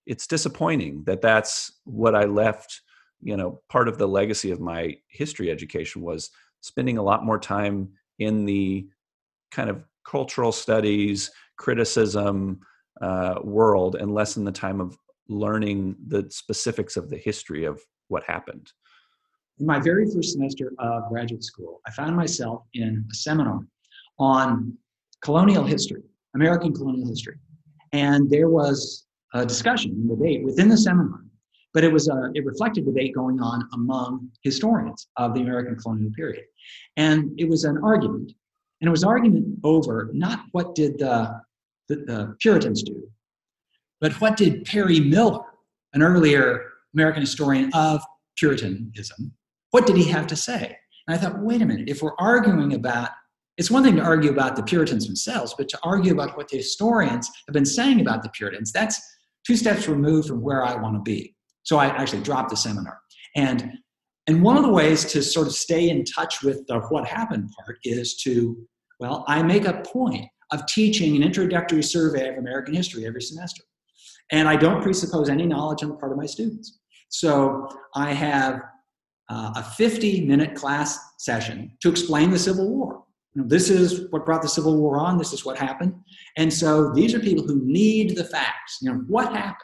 [0.06, 2.80] it's disappointing that that's what I left
[3.22, 7.38] you know part of the legacy of my history education was spending a lot more
[7.38, 8.86] time in the
[9.50, 12.60] kind of cultural studies criticism
[13.00, 14.96] uh, world and less in the time of
[15.28, 18.70] learning the specifics of the history of what happened.
[19.58, 23.60] In my very first semester of graduate school i found myself in a seminar
[24.18, 24.76] on
[25.22, 26.02] colonial history
[26.34, 27.36] american colonial history.
[27.94, 31.22] And there was a discussion and debate within the seminar
[31.74, 36.10] but it was a it reflected debate going on among historians of the American colonial
[36.12, 36.44] period,
[36.96, 38.32] and it was an argument,
[38.80, 41.40] and it was argument over not what did the,
[41.88, 43.08] the, the Puritans do,
[44.00, 45.40] but what did Perry Miller,
[45.94, 48.02] an earlier American historian of
[48.36, 49.32] Puritanism,
[49.70, 50.76] what did he have to say?
[51.06, 53.10] And I thought, wait a minute, if we're arguing about
[53.58, 56.56] it's one thing to argue about the Puritans themselves, but to argue about what the
[56.56, 59.00] historians have been saying about the Puritans, that's
[59.46, 61.36] two steps removed from where I want to be.
[61.62, 62.98] So I actually dropped the seminar.
[63.36, 63.72] And,
[64.26, 67.50] and one of the ways to sort of stay in touch with the what happened
[67.56, 68.56] part is to,
[69.00, 73.62] well, I make a point of teaching an introductory survey of American history every semester.
[74.30, 76.80] And I don't presuppose any knowledge on the part of my students.
[77.08, 78.62] So I have
[79.28, 83.04] uh, a 50 minute class session to explain the Civil War.
[83.34, 85.18] You know, this is what brought the Civil War on.
[85.18, 85.94] This is what happened.
[86.36, 88.78] And so these are people who need the facts.
[88.82, 89.56] You know, what happened?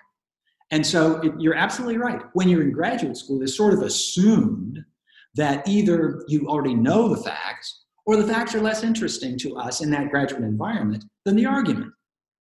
[0.70, 2.20] And so it, you're absolutely right.
[2.34, 4.78] When you're in graduate school, it's sort of assumed
[5.34, 9.82] that either you already know the facts or the facts are less interesting to us
[9.82, 11.92] in that graduate environment than the argument.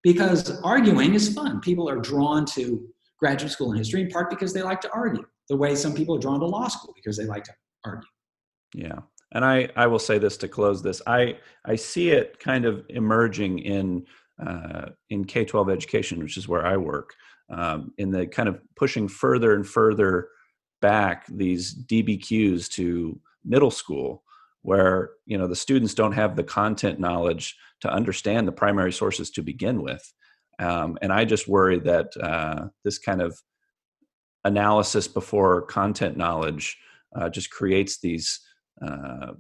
[0.01, 1.59] Because arguing is fun.
[1.59, 2.88] People are drawn to
[3.20, 6.15] graduate school in history in part because they like to argue, the way some people
[6.15, 7.51] are drawn to law school because they like to
[7.84, 8.07] argue.
[8.74, 8.99] Yeah.
[9.34, 11.01] And I, I will say this to close this.
[11.05, 14.05] I, I see it kind of emerging in
[14.45, 17.13] uh, in K 12 education, which is where I work
[17.49, 20.30] um, in the kind of pushing further and further
[20.80, 24.24] back these DBQs to middle school,
[24.61, 29.29] where you know the students don't have the content knowledge to understand the primary sources
[29.31, 30.13] to begin with,
[30.59, 33.39] um, and I just worry that uh, this kind of
[34.43, 36.77] analysis before content knowledge
[37.15, 38.39] uh, just creates these
[38.81, 39.33] uh,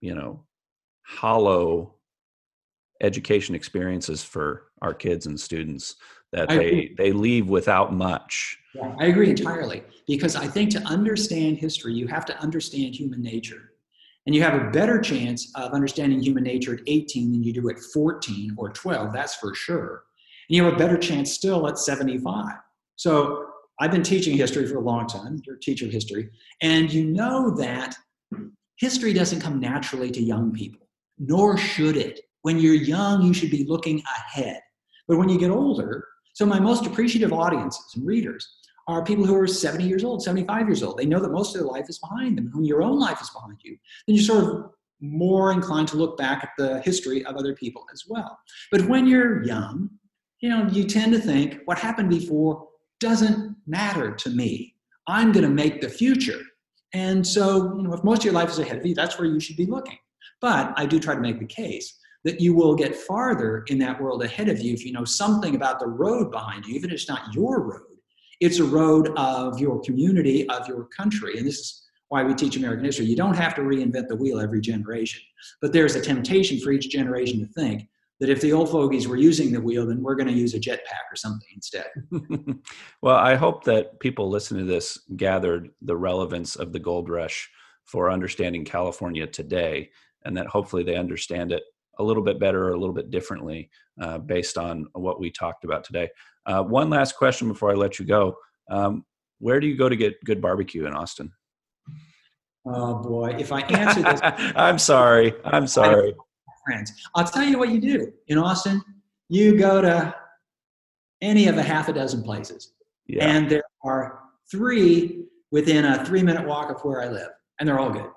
[0.00, 0.44] you know
[1.02, 1.94] hollow
[3.02, 5.96] education experiences for our kids and students
[6.32, 8.58] that they they leave without much.
[8.74, 13.22] Yeah, i agree entirely because i think to understand history you have to understand human
[13.22, 13.72] nature
[14.26, 17.68] and you have a better chance of understanding human nature at 18 than you do
[17.70, 20.04] at 14 or 12 that's for sure.
[20.48, 22.46] And you have a better chance still at 75
[22.96, 23.46] so
[23.80, 26.30] i've been teaching history for a long time you're a teacher of history
[26.62, 27.96] and you know that
[28.78, 30.86] history doesn't come naturally to young people
[31.18, 32.20] nor should it.
[32.42, 34.60] When you're young you should be looking ahead.
[35.08, 38.46] But when you get older so my most appreciative audiences and readers
[38.88, 40.98] are people who are 70 years old, 75 years old.
[40.98, 42.50] They know that most of their life is behind them.
[42.52, 43.76] When your own life is behind you,
[44.06, 44.70] then you're sort of
[45.00, 48.38] more inclined to look back at the history of other people as well.
[48.70, 49.90] But when you're young,
[50.40, 52.68] you know, you tend to think what happened before
[53.00, 54.74] doesn't matter to me.
[55.06, 56.40] I'm going to make the future.
[56.92, 59.28] And so, you know, if most of your life is ahead of you, that's where
[59.28, 59.98] you should be looking.
[60.40, 64.00] But I do try to make the case that you will get farther in that
[64.00, 66.94] world ahead of you if you know something about the road behind you, even if
[66.94, 67.95] it's not your road.
[68.40, 71.38] It's a road of your community, of your country.
[71.38, 73.06] And this is why we teach American history.
[73.06, 75.22] You don't have to reinvent the wheel every generation,
[75.60, 77.88] but there's a temptation for each generation to think
[78.20, 80.60] that if the old fogies were using the wheel, then we're going to use a
[80.60, 81.86] jetpack or something instead.
[83.02, 87.50] well, I hope that people listening to this gathered the relevance of the gold rush
[87.84, 89.90] for understanding California today,
[90.24, 91.62] and that hopefully they understand it
[91.98, 93.70] a little bit better or a little bit differently
[94.00, 96.08] uh, based on what we talked about today.
[96.46, 98.36] Uh, one last question before I let you go.
[98.70, 99.04] Um,
[99.38, 101.32] where do you go to get good barbecue in Austin?
[102.66, 104.20] Oh boy, if I answer this,
[104.56, 105.34] I'm sorry.
[105.44, 106.14] I'm sorry.
[106.64, 108.82] Friends, I'll tell you what you do in Austin.
[109.28, 110.14] You go to
[111.20, 112.72] any of a half a dozen places,
[113.06, 113.24] yeah.
[113.24, 114.20] and there are
[114.50, 117.30] three within a three minute walk of where I live,
[117.60, 118.10] and they're all good.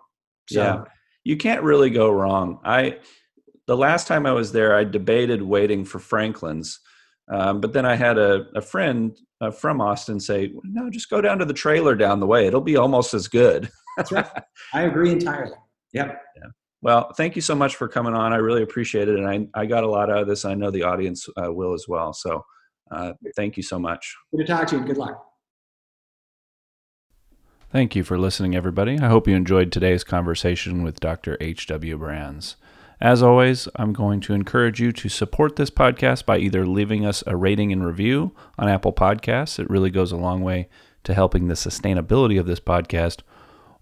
[0.49, 0.83] So, yeah,
[1.23, 2.59] you can't really go wrong.
[2.63, 2.97] I
[3.67, 6.79] the last time I was there, I debated waiting for Franklin's,
[7.29, 11.21] um, but then I had a, a friend uh, from Austin say, "No, just go
[11.21, 12.47] down to the trailer down the way.
[12.47, 14.25] It'll be almost as good." That's right.
[14.73, 15.55] I agree entirely.
[15.93, 16.21] Yep.
[16.37, 16.47] Yeah.
[16.81, 18.33] Well, thank you so much for coming on.
[18.33, 20.45] I really appreciate it, and I I got a lot out of this.
[20.45, 22.13] I know the audience uh, will as well.
[22.13, 22.43] So,
[22.91, 24.15] uh, thank you so much.
[24.31, 24.85] Good to talk to you.
[24.85, 25.25] Good luck.
[27.71, 28.97] Thank you for listening, everybody.
[28.97, 31.37] I hope you enjoyed today's conversation with Dr.
[31.39, 31.97] H.W.
[31.99, 32.55] Brands.
[33.01, 37.23] As always, I'm going to encourage you to support this podcast by either leaving us
[37.25, 39.57] a rating and review on Apple Podcasts.
[39.57, 40.67] It really goes a long way
[41.05, 43.21] to helping the sustainability of this podcast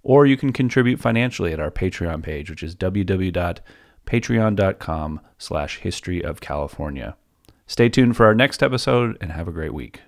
[0.07, 6.39] or you can contribute financially at our Patreon page, which is www.patreon.com slash history of
[6.39, 7.17] California.
[7.67, 9.99] Stay tuned for our next episode and have a great week.